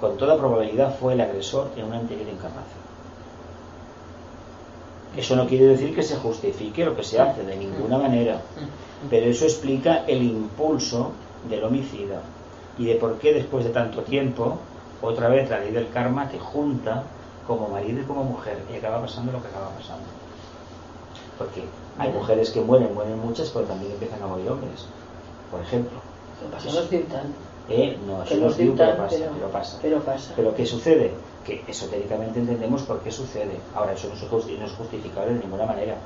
[0.00, 2.80] con toda probabilidad, fue el agresor en una anterior encarnación.
[5.16, 8.40] Eso no quiere decir que se justifique lo que se hace, de ninguna manera.
[9.08, 11.12] Pero eso explica el impulso
[11.48, 12.22] del homicida
[12.78, 14.58] y de por qué después de tanto tiempo,
[15.02, 17.02] otra vez la ley del karma te junta
[17.46, 20.04] como marido y como mujer y acaba pasando lo que acaba pasando.
[21.38, 21.64] Porque
[22.00, 24.86] hay mujeres que mueren, mueren muchas, pero también empiezan a morir hombres,
[25.50, 25.98] por ejemplo.
[27.68, 30.32] Eh, no, eso no es pero, pasa, pero, pasa, pero pasa.
[30.34, 31.12] Pero ¿qué sucede?
[31.44, 33.60] Que esotéricamente entendemos por qué sucede.
[33.74, 34.14] Ahora, eso no
[34.64, 35.96] es justificable de ninguna manera.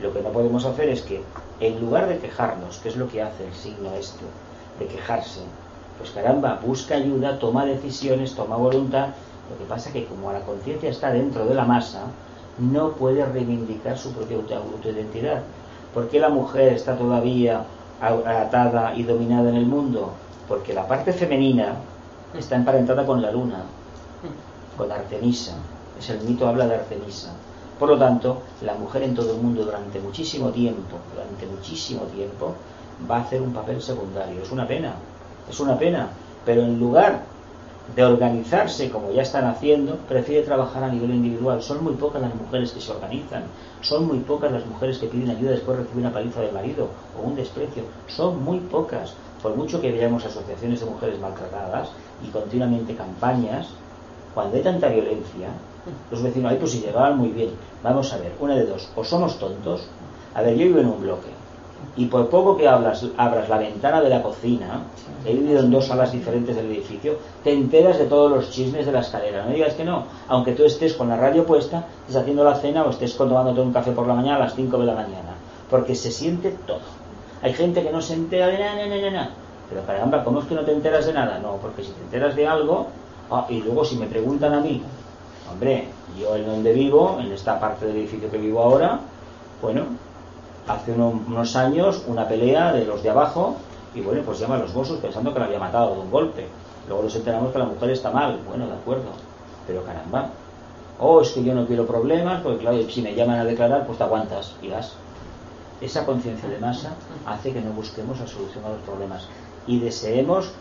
[0.00, 1.20] Lo que no podemos hacer es que,
[1.58, 4.24] en lugar de quejarnos, que es lo que hace el signo este,
[4.78, 5.40] de quejarse,
[5.98, 9.08] pues caramba, busca ayuda, toma decisiones, toma voluntad.
[9.50, 12.04] Lo que pasa es que como la conciencia está dentro de la masa,
[12.58, 15.42] no puede reivindicar su propia autoidentidad.
[15.92, 17.64] ¿Por qué la mujer está todavía
[18.00, 20.12] atada y dominada en el mundo?
[20.48, 21.74] Porque la parte femenina
[22.36, 23.62] está emparentada con la luna,
[24.76, 25.54] con Artemisa.
[25.98, 27.32] Es el mito habla de Artemisa.
[27.78, 32.54] Por lo tanto, la mujer en todo el mundo durante muchísimo tiempo, durante muchísimo tiempo,
[33.10, 34.42] va a hacer un papel secundario.
[34.42, 34.94] Es una pena,
[35.48, 36.08] es una pena.
[36.44, 37.22] Pero en lugar
[37.94, 41.62] de organizarse como ya están haciendo, prefiere trabajar a nivel individual.
[41.62, 43.44] Son muy pocas las mujeres que se organizan,
[43.82, 46.88] son muy pocas las mujeres que piden ayuda después de recibir una paliza del marido
[47.18, 47.84] o un desprecio.
[48.08, 49.14] Son muy pocas.
[49.42, 51.90] Por mucho que veamos asociaciones de mujeres maltratadas
[52.26, 53.68] y continuamente campañas,
[54.32, 55.48] cuando hay tanta violencia,
[56.10, 57.50] los vecinos, ay, pues si llegaban muy bien.
[57.82, 59.86] Vamos a ver, una de dos, o somos tontos,
[60.34, 61.28] a ver, yo vivo en un bloque,
[61.96, 64.82] y por poco que hablas, abras la ventana de la cocina,
[65.24, 68.92] he vivido en dos salas diferentes del edificio, te enteras de todos los chismes de
[68.92, 69.44] la escalera.
[69.44, 72.82] No digas que no, aunque tú estés con la radio puesta, estés haciendo la cena
[72.82, 75.34] o estés tomándote un café por la mañana a las 5 de la mañana,
[75.70, 76.80] porque se siente todo.
[77.42, 79.30] Hay gente que no se entera de nada, nada, nada.
[79.68, 81.38] Pero caramba, ¿cómo es que no te enteras de nada?
[81.38, 82.88] No, porque si te enteras de algo,
[83.30, 84.82] ah, y luego si me preguntan a mí,
[85.50, 85.88] hombre,
[86.18, 88.98] yo en donde vivo, en esta parte del edificio que vivo ahora,
[89.62, 89.82] bueno,
[90.66, 93.56] hace unos años una pelea de los de abajo
[93.94, 96.46] y bueno, pues llama a los bossos pensando que la había matado de un golpe.
[96.88, 98.40] Luego nos enteramos que la mujer está mal.
[98.46, 99.10] Bueno, de acuerdo.
[99.66, 100.30] Pero caramba.
[100.98, 103.98] Oh, es que yo no quiero problemas, porque claro, si me llaman a declarar, pues
[103.98, 104.92] te aguantas y vas.
[105.80, 106.92] Esa conciencia de masa
[107.26, 109.26] hace que no busquemos la solución a los problemas
[109.66, 110.52] y deseemos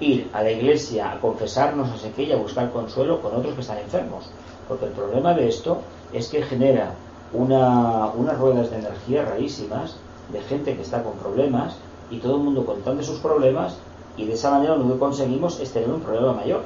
[0.00, 3.78] ir a la iglesia a confesarnos, a y a buscar consuelo con otros que están
[3.78, 4.30] enfermos.
[4.68, 5.78] Porque el problema de esto
[6.12, 6.92] es que genera
[7.32, 9.96] una, unas ruedas de energía rarísimas
[10.32, 11.76] de gente que está con problemas
[12.10, 13.76] y todo el mundo contando sus problemas
[14.16, 16.62] y de esa manera lo que conseguimos es tener un problema mayor.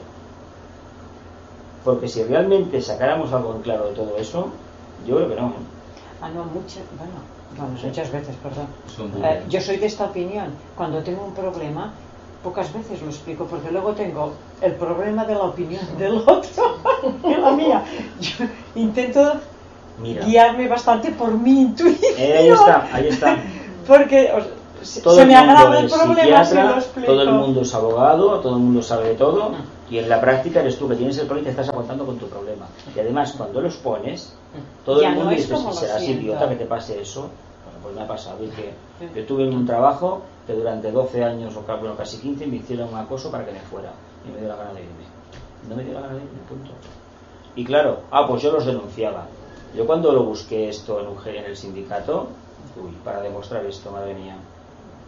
[1.85, 4.49] Porque si realmente sacáramos algo en claro de todo eso,
[5.07, 5.53] yo creo que no.
[6.21, 8.67] Ah, no, muchas, bueno, muchas veces, perdón.
[9.25, 10.47] Eh, yo soy de esta opinión.
[10.77, 11.93] Cuando tengo un problema,
[12.43, 16.79] pocas veces lo explico, porque luego tengo el problema de la opinión del otro
[17.23, 17.85] que la mía.
[18.21, 18.47] Yo
[18.77, 19.41] intento
[20.01, 22.15] guiarme bastante por mi intuición.
[22.19, 23.39] Eh, ahí está, ahí está.
[23.87, 24.31] Porque
[25.03, 27.13] todo se me agrada el problema si lo explico.
[27.13, 29.53] Todo el mundo es abogado, todo el mundo sabe de todo,
[29.91, 32.19] y en la práctica eres tú que tienes el problema y te estás aguantando con
[32.19, 32.67] tu problema.
[32.95, 34.35] Y además, cuando los pones,
[34.85, 37.29] todo el mundo dice: si serás idiota que te pase eso.
[37.65, 38.39] Bueno, pues me ha pasado.
[38.39, 42.89] que yo tuve un trabajo que durante 12 años, o bueno, casi 15, me hicieron
[42.89, 43.93] un acoso para que me fuera.
[44.27, 45.05] Y me dio la gana de irme.
[45.69, 46.71] No me dio la gana de irme, punto.
[47.55, 49.27] Y claro, ah, pues yo los denunciaba.
[49.75, 52.29] Yo cuando lo busqué esto en, en el sindicato,
[52.77, 54.37] uy, para demostrar esto, madre mía,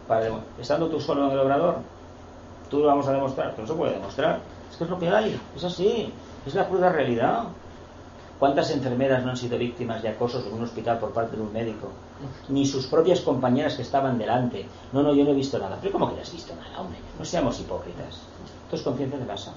[0.09, 1.77] para estando tú solo en el obrador,
[2.71, 4.41] tú lo vamos a demostrar, que no se puede demostrar,
[4.71, 6.13] es que es lo que hay, es así,
[6.47, 7.45] es la cruda realidad.
[8.39, 11.53] ¿Cuántas enfermeras no han sido víctimas de acosos en un hospital por parte de un
[11.53, 11.89] médico?
[12.49, 14.67] Ni sus propias compañeras que estaban delante.
[14.93, 15.79] No, no, yo no he visto nada.
[15.81, 16.99] Pero ¿cómo que no has visto nada, hombre?
[17.17, 18.23] No seamos hipócritas.
[18.65, 19.53] Esto es conciencia de masa.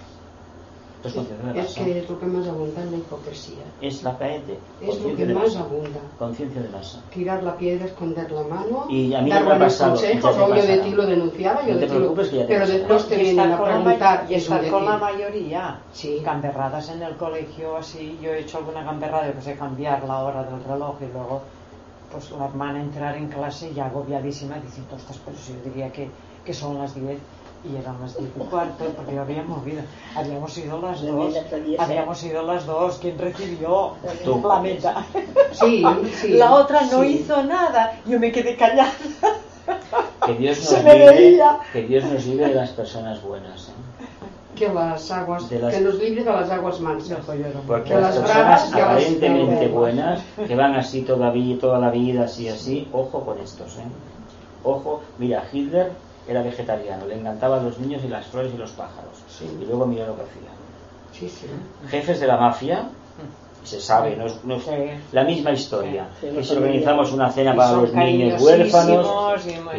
[1.03, 3.63] Es, es que es lo que más abunda en la hipocresía.
[3.81, 4.57] Es la caete.
[4.81, 5.99] Es lo que más abunda.
[6.17, 7.01] Conciencia de masa.
[7.13, 10.77] Tirar la piedra, esconder la mano, y a mí dar buenos consejos, o yo de
[10.79, 12.15] ti lo denunciaba, yo no de ti lo...
[12.47, 15.79] Pero después te vienen a preguntar y estar con la mayoría.
[15.93, 16.23] Sí.
[16.25, 20.63] en el colegio, así, yo he hecho alguna gamberrada, que sé, cambiar la hora del
[20.63, 21.41] reloj y luego
[22.11, 26.09] pues la hermana entrar en clase ya agobiadísima diciendo, ostras, pero si yo diría que,
[26.45, 27.19] que son las 10
[27.63, 29.81] y eran las 10 y cuarto porque lo habíamos ido,
[30.15, 31.35] habíamos ido las dos,
[31.79, 33.93] habíamos ido las dos, ¿quién recibió
[34.23, 34.43] Tú.
[34.47, 35.05] la meta?
[35.51, 35.83] Sí,
[36.21, 36.29] sí.
[36.33, 37.07] La otra no sí.
[37.21, 38.91] hizo nada, yo me quedé callada.
[40.25, 41.59] Que Dios Se nos me libre, veía.
[41.73, 43.69] que Dios nos libre de las personas buenas.
[43.69, 44.05] ¿eh?
[44.55, 47.19] Que las aguas, De las- que nos libre de las aguas mansas.
[47.25, 49.79] Porque De las las personas bravas ya las aparentemente tenemos.
[49.79, 53.83] buenas, que van así todavía, toda la vida, así, así, ojo con estos, ¿eh?
[54.63, 55.91] Ojo, mira, Hitler
[56.27, 59.23] era vegetariano, le encantaban los niños y las flores y los pájaros.
[59.41, 60.49] Y luego mira lo que hacía.
[61.13, 61.47] Sí, sí.
[61.89, 62.89] Jefes de la mafia,
[63.63, 64.71] se sabe, no es, no es Sí.
[65.11, 66.07] la misma historia.
[66.21, 69.05] Sí, sí, si organizamos una cena para los niños huérfanos,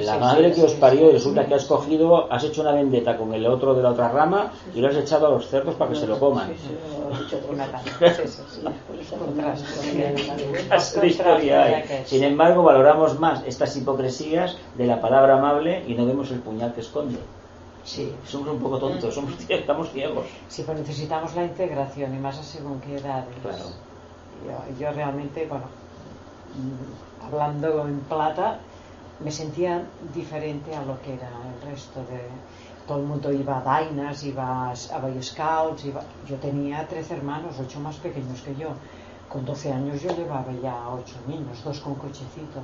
[0.01, 3.33] la madre que os parió y resulta que has cogido, has hecho una vendetta con
[3.33, 5.97] el otro de la otra rama y lo has echado a los cerdos para que
[5.97, 6.51] se lo coman.
[12.05, 16.73] Sin embargo, valoramos más estas hipocresías de la palabra amable y no vemos el puñal
[16.75, 17.19] que esconde.
[17.89, 18.15] Sí.
[18.27, 20.27] Somos un poco tontos, somos, estamos ciegos.
[20.47, 23.35] Sí, pero necesitamos la integración y más a según qué edades.
[23.41, 23.65] Claro.
[24.45, 25.65] Yo, yo realmente, bueno,
[27.25, 28.59] hablando en plata,
[29.21, 32.21] me sentía diferente a lo que era el resto de...
[32.87, 36.03] Todo el mundo iba a Dainas, iba a Boy Scouts, iba...
[36.29, 38.69] yo tenía 13 hermanos, ocho más pequeños que yo.
[39.31, 42.61] Con 12 años yo llevaba ya ocho niños, dos con cochecito.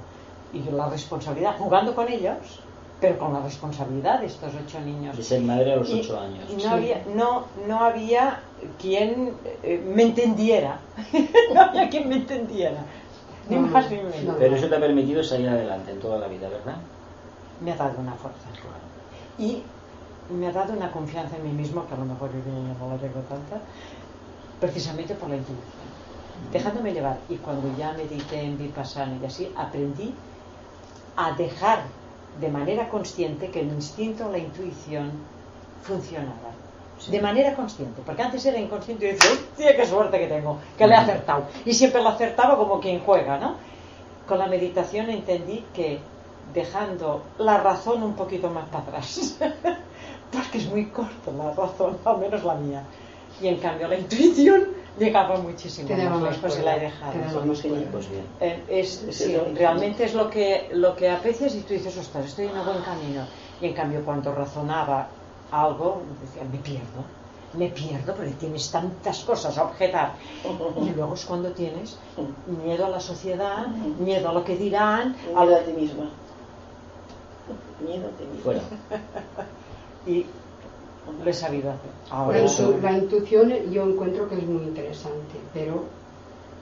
[0.53, 2.61] Y la responsabilidad, jugando con ellos,
[3.01, 5.17] pero con la responsabilidad de estos ocho niños.
[5.17, 6.45] De ser madre a los Y- ocho años.
[6.51, 8.41] y no, había, no, no había
[8.81, 10.79] quien eh, me entendiera.
[11.55, 12.79] no había quien me entendiera.
[13.49, 14.23] Ni No, más ni menos.
[14.25, 14.35] no.
[14.39, 16.77] Pero eso te ha permitido salir adelante en toda la vida, ¿verdad?
[17.61, 18.39] Me ha dado una fuerza.
[19.39, 19.63] Y
[20.33, 22.39] me ha dado una confianza en mí mismo, que a lo mejor yo
[22.79, 23.59] no la tengo tanta,
[24.61, 25.85] precisamente por la intuición.
[26.53, 27.19] Dejándome llevar.
[27.29, 30.15] Y cuando ya medité en Vipassana y así, aprendí
[31.17, 31.81] a dejar
[32.41, 35.13] de manera consciente que el instinto o la intuición
[35.83, 36.55] funcionaban.
[37.09, 40.87] De manera consciente, porque antes era inconsciente y decía, hostia, qué suerte que tengo, que
[40.87, 41.47] le he acertado.
[41.65, 43.57] Y siempre lo acertaba como quien juega, ¿no?
[44.27, 46.01] Con la meditación entendí que
[46.55, 49.39] dejando la razón un poquito más para atrás,
[50.33, 52.85] porque es muy corta la razón, al menos la mía.
[53.43, 54.69] Y en cambio la intuición
[54.99, 56.21] llegaba muchísimo Te más
[57.75, 58.07] lejos.
[58.07, 58.07] Pues.
[58.41, 58.65] Eh,
[59.13, 62.59] sí, lo- realmente es lo que, lo que aprecias y tú dices, ostras, estoy en
[62.59, 63.23] un buen camino.
[63.61, 65.09] Y en cambio, cuando razonaba
[65.51, 67.05] algo, decía, me pierdo,
[67.55, 70.13] me pierdo porque tienes tantas cosas a objetar.
[70.83, 71.99] Y luego es cuando tienes
[72.47, 73.67] miedo a la sociedad,
[74.01, 76.11] miedo a lo que dirán, a Miedo lo- a ti misma.
[77.81, 78.43] Miedo a ti misma.
[78.43, 78.61] Fuera.
[80.07, 80.27] y
[81.23, 81.91] lo he sabido hacer.
[82.11, 85.85] Ahora, La, intu- la intuición yo encuentro que es muy interesante, pero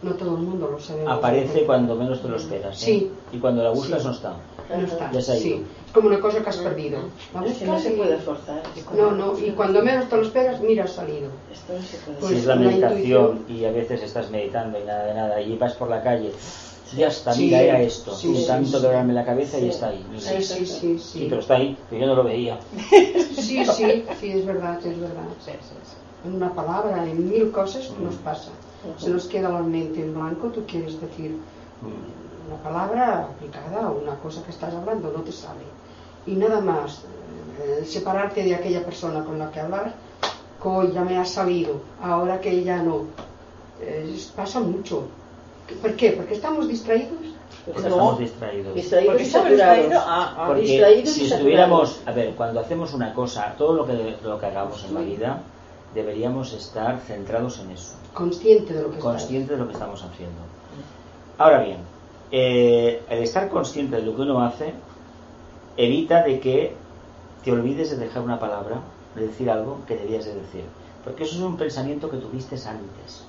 [0.03, 1.05] no todo el mundo lo sabe.
[1.07, 2.82] Aparece cuando menos te lo esperas.
[2.82, 2.84] ¿eh?
[2.84, 3.11] Sí.
[3.32, 4.07] Y cuando la buscas Sí.
[4.09, 4.34] no está.
[4.76, 5.11] No está.
[5.12, 5.42] Ya se ha ido.
[5.59, 5.64] Sí.
[5.86, 6.98] Es como una cosa que has perdido.
[7.34, 8.62] La Es que no buscas se y- puede forzar.
[8.96, 11.30] No, no, y cuando menos te lo esperas, mira, has salido.
[11.53, 14.78] Esto no se puede Pues si es la la meditación y a veces estás meditando
[14.80, 16.32] y nada de nada y vas por la calle,
[16.96, 18.14] ya está, Sí, mira, era esto.
[18.14, 18.82] sí, y sí, tanto sí.
[18.82, 20.05] quebrarme la cabeza y está ahí.
[20.11, 20.20] mira.
[20.22, 21.26] Sí, sí, sí, Sí, sí.
[21.28, 22.59] pero está ahí, pero yo no lo veía.
[23.34, 25.24] Sí, sí, sí, es verdad, es verdad.
[26.25, 28.51] En una palabra, en mil cosas nos pasa.
[28.99, 31.37] Se nos queda la mente en blanco, tú quieres decir
[32.49, 35.61] una palabra aplicada a una cosa que estás hablando, no te sale.
[36.27, 37.03] Y nada más,
[37.62, 39.95] eh, separarte de aquella persona con la que hablar,
[40.61, 43.05] que hoy ya me ha salido, ahora que ya no.
[43.81, 45.05] Eh, pasa mucho.
[45.81, 46.12] ¿Por qué?
[46.12, 47.18] Porque estamos distraídos.
[47.64, 47.89] Porque No.
[47.89, 48.75] estamos distraídos.
[48.75, 49.77] Distraídos Porque y saturados.
[49.77, 51.33] distraído, ah, ah, Porque distraídos y si saturados.
[51.39, 55.01] estuviéramos, a ver, cuando hacemos una cosa, todo lo que, lo que hagamos en la
[55.01, 55.43] vida,
[55.95, 59.12] deberíamos estar centrados en eso, Consciente de lo que estás.
[59.12, 60.40] conscientes de lo que estamos haciendo.
[61.38, 61.78] Ahora bien,
[62.30, 64.72] eh, el estar consciente de lo que uno hace
[65.76, 66.74] evita de que
[67.45, 68.80] te olvides de dejar una palabra,
[69.14, 70.64] de decir algo que debías de decir.
[71.05, 73.24] Porque eso es un pensamiento que tuviste antes.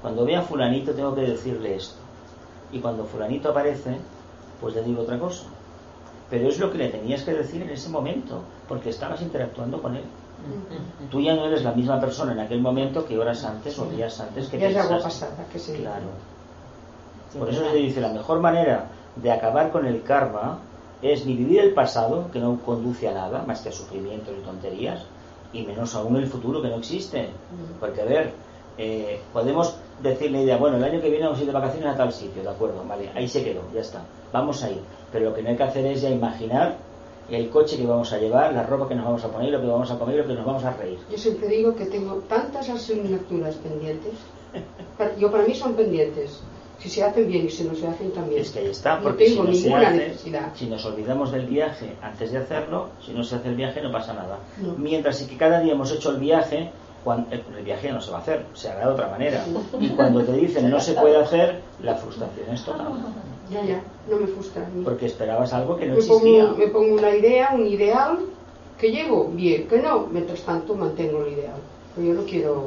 [0.00, 1.96] Cuando vea a fulanito tengo que decirle esto.
[2.72, 3.96] Y cuando fulanito aparece,
[4.60, 5.44] pues le digo otra cosa.
[6.30, 9.96] Pero es lo que le tenías que decir en ese momento, porque estabas interactuando con
[9.96, 10.04] él.
[11.10, 14.18] Tú ya no eres la misma persona en aquel momento que horas antes o días
[14.20, 15.26] antes que Ya es agua pensaste.
[15.26, 16.06] pasada, que se Claro.
[17.38, 18.86] Por eso se dice, la mejor manera
[19.16, 20.58] de acabar con el karma
[21.00, 24.44] es ni vivir el pasado, que no conduce a nada, más que a sufrimientos y
[24.44, 25.02] tonterías,
[25.52, 27.30] y menos aún el futuro, que no existe.
[27.80, 28.32] Porque, a ver,
[28.78, 31.88] eh, podemos decir la idea, bueno, el año que viene vamos a ir de vacaciones
[31.92, 34.80] a tal sitio, de acuerdo, vale, ahí se quedó, ya está, vamos a ir.
[35.10, 36.76] Pero lo que no hay que hacer es ya imaginar
[37.36, 39.66] el coche que vamos a llevar, la ropa que nos vamos a poner, lo que
[39.66, 40.98] vamos a comer, lo que nos vamos a reír.
[41.10, 44.12] Yo siempre digo que tengo tantas asignaturas pendientes.
[44.98, 46.40] Para- Yo para mí son pendientes.
[46.78, 48.42] Si se hacen bien y si no se hacen también.
[48.42, 50.48] Es que ahí está, no porque si tengo no se ninguna hace, necesidad.
[50.54, 53.92] si nos olvidamos del viaje antes de hacerlo, si no se hace el viaje no
[53.92, 54.38] pasa nada.
[54.60, 54.74] No.
[54.78, 56.70] Mientras que cada día hemos hecho el viaje,
[57.04, 59.44] cuando, el, el viaje no se va a hacer, se hará de otra manera.
[59.78, 62.88] Y cuando te dicen no se puede hacer, la frustración es total.
[63.52, 64.66] Ya, ya, no me frustra.
[64.84, 66.44] Porque esperabas algo que no me, existía.
[66.46, 68.18] pongo, me pongo una idea, un ideal,
[68.78, 71.56] que llego, bien, que no, mientras tanto mantengo el ideal.
[71.94, 72.66] Pero yo no quiero.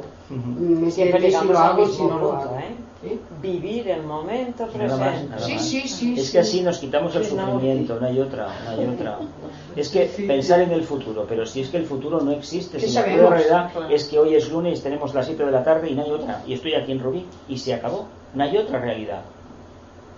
[0.90, 2.56] Siempre si lo hago si no lo hago.
[2.58, 2.74] ¿eh?
[3.04, 3.18] ¿Eh?
[3.42, 5.30] Vivir el momento Nada más, presente.
[5.34, 5.62] nada Sí, más.
[5.64, 6.32] sí, sí, Es sí.
[6.32, 7.44] que así nos quitamos el Sí, no.
[7.52, 9.18] sufrimiento, una y otra, una y otra.
[9.76, 10.22] Es que Sí.
[10.22, 13.02] pensar en el futuro, pero si es que el futuro no existe, ¿Qué si la
[13.02, 13.88] realidad Claro.
[13.90, 16.42] es que hoy es lunes, tenemos las 7 de la tarde y no hay otra,
[16.46, 19.20] y estoy aquí en Rubí, y se acabó, no hay otra realidad.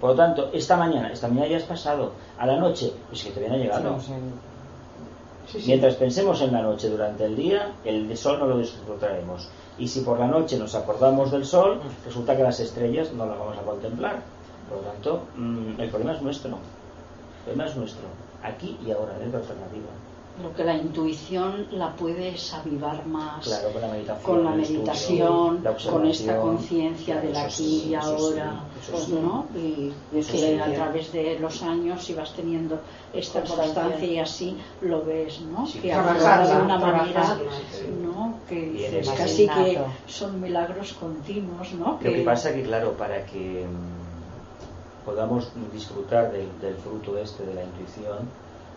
[0.01, 3.31] Por lo tanto, esta mañana, esta mañana ya es pasado, a la noche, pues que
[3.31, 3.81] todavía no ha llegado.
[3.97, 4.49] Estamos en-
[5.51, 5.67] Sí, sí.
[5.69, 9.49] Mientras pensemos en la noche durante el día, el sol no lo disfrutaremos.
[9.79, 13.39] Y si por la noche nos acordamos del sol, resulta que las estrellas no las
[13.39, 14.23] vamos a contemplar.
[14.69, 16.51] Por lo tanto, mm, el problema es nuestro.
[16.51, 18.03] El problema es nuestro.
[18.43, 19.89] Aquí y ahora, hay otra alternativa.
[20.39, 25.59] Pero que la intuición la puedes avivar más Claro, con la meditación.
[25.59, 28.61] con la estudio, esta conciencia del aquí sí, y ahora,
[28.91, 29.13] pues, sí.
[29.21, 29.47] ¿no?
[29.57, 30.59] Y Eso que sí.
[30.61, 32.81] a través de los años, si vas teniendo
[33.13, 34.05] esta Constancia.
[34.07, 35.67] y así, lo ves, ¿no?
[35.67, 37.37] Sí, que aflora de una manera,
[38.03, 38.39] ¿no?
[38.49, 39.65] Que casi innato.
[39.65, 41.99] que son milagros continuos, ¿no?
[42.01, 47.55] Lo que pasa que, claro, para que mm, podamos disfrutar del, del fruto este de
[47.55, 48.19] la intuición,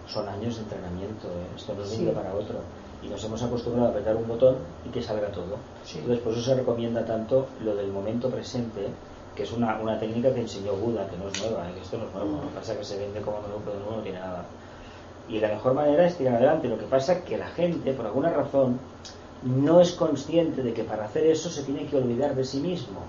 [0.08, 1.56] son años de entrenamiento, ¿eh?
[1.56, 2.60] esto no es de un día para otro.
[3.04, 5.58] Y nos hemos acostumbrado a apretar un botón y que salga todo.
[5.84, 5.99] Sí.
[5.99, 8.88] Entonces, por eso se recomienda tanto lo del momento presente,
[9.36, 11.74] que es una, una técnica que enseñó Buda, que no es nueva, ¿eh?
[11.74, 13.80] que esto no es nuevo, lo que pasa es que se vende como nuevo, pero
[13.80, 14.45] nuevo no tiene nada.
[15.30, 16.68] Y la mejor manera es tirar adelante.
[16.68, 18.80] Lo que pasa es que la gente, por alguna razón,
[19.43, 22.99] no es consciente de que para hacer eso se tiene que olvidar de sí mismo.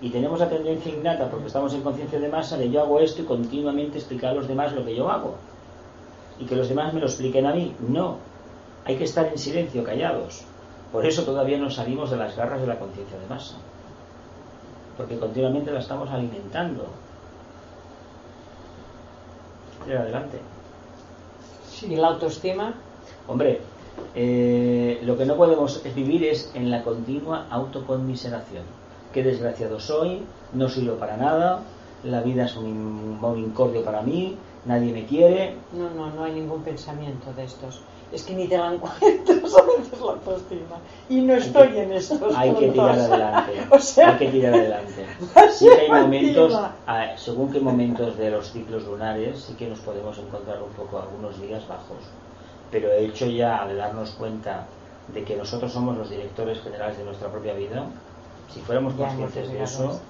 [0.00, 3.22] Y tenemos la tendencia innata, porque estamos en conciencia de masa, de yo hago esto
[3.22, 5.34] y continuamente explicar a los demás lo que yo hago.
[6.38, 7.74] Y que los demás me lo expliquen a mí.
[7.88, 8.18] No.
[8.84, 10.44] Hay que estar en silencio, callados.
[10.90, 13.56] Por eso todavía no salimos de las garras de la conciencia de masa.
[14.96, 16.86] Porque continuamente la estamos alimentando.
[19.86, 20.38] Adelante.
[21.82, 22.74] ¿Y la autoestima?
[23.26, 23.60] Hombre,
[24.14, 28.64] eh, lo que no podemos vivir es en la continua autoconmiseración.
[29.12, 30.22] Qué desgraciado soy,
[30.52, 31.62] no sirvo para nada,
[32.04, 35.56] la vida es un, un incordio para mí, nadie me quiere.
[35.72, 37.80] No, no, no hay ningún pensamiento de estos.
[38.12, 40.76] Es que ni te la encuentras a veces la autoestima.
[41.08, 43.52] Y no estoy en estos Hay que tirar adelante.
[43.70, 45.06] O sea, hay que tirar adelante.
[45.50, 46.58] Sí que hay momentos,
[47.16, 51.40] según qué momentos de los ciclos lunares, sí que nos podemos encontrar un poco algunos
[51.40, 51.98] días bajos.
[52.70, 54.66] Pero el hecho ya de darnos cuenta
[55.12, 57.86] de que nosotros somos los directores generales de nuestra propia vida,
[58.52, 60.00] si fuéramos conscientes de eso.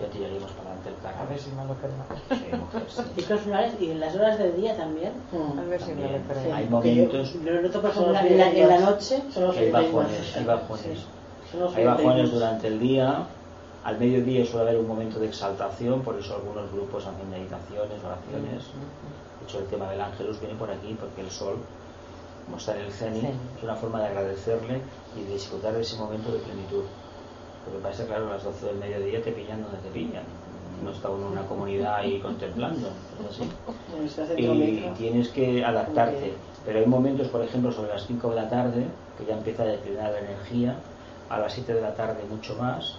[0.00, 1.22] Ya tiraríamos para adelante el carro.
[1.22, 2.14] A ver si me lo permite.
[2.28, 3.02] Sí, sí.
[3.20, 5.12] Ciclos lunares y en las horas del día también.
[5.32, 6.22] A ver si me lo También.
[6.24, 6.52] permite.
[6.52, 9.22] Hay momentos Yo lo noto, por ejemplo, en la, en la noche.
[9.32, 10.98] Son los hay bajones, hay bajones.
[11.50, 13.26] Sí, Hay bajones durante el día,
[13.84, 18.64] al mediodía suele haber un momento de exaltación, por eso algunos grupos hacen meditaciones, oraciones.
[18.64, 21.56] De hecho, el tema del ángelus viene por aquí, porque el sol,
[22.46, 23.28] como está en el cenit, Sí.
[23.58, 24.80] es una forma de agradecerle
[25.16, 26.84] y de disfrutar de ese momento de plenitud.
[27.64, 30.24] Porque parece claro, a las 12 del mediodía te pillan donde te pillan.
[30.84, 32.88] No está uno en una comunidad ahí contemplando.
[34.04, 34.34] es así.
[34.36, 36.34] Y tienes que adaptarte.
[36.64, 38.86] Pero hay momentos, por ejemplo, sobre las 5 de la tarde,
[39.18, 40.76] que ya empieza a declinar la energía,
[41.28, 42.98] a las 7 de la tarde mucho más,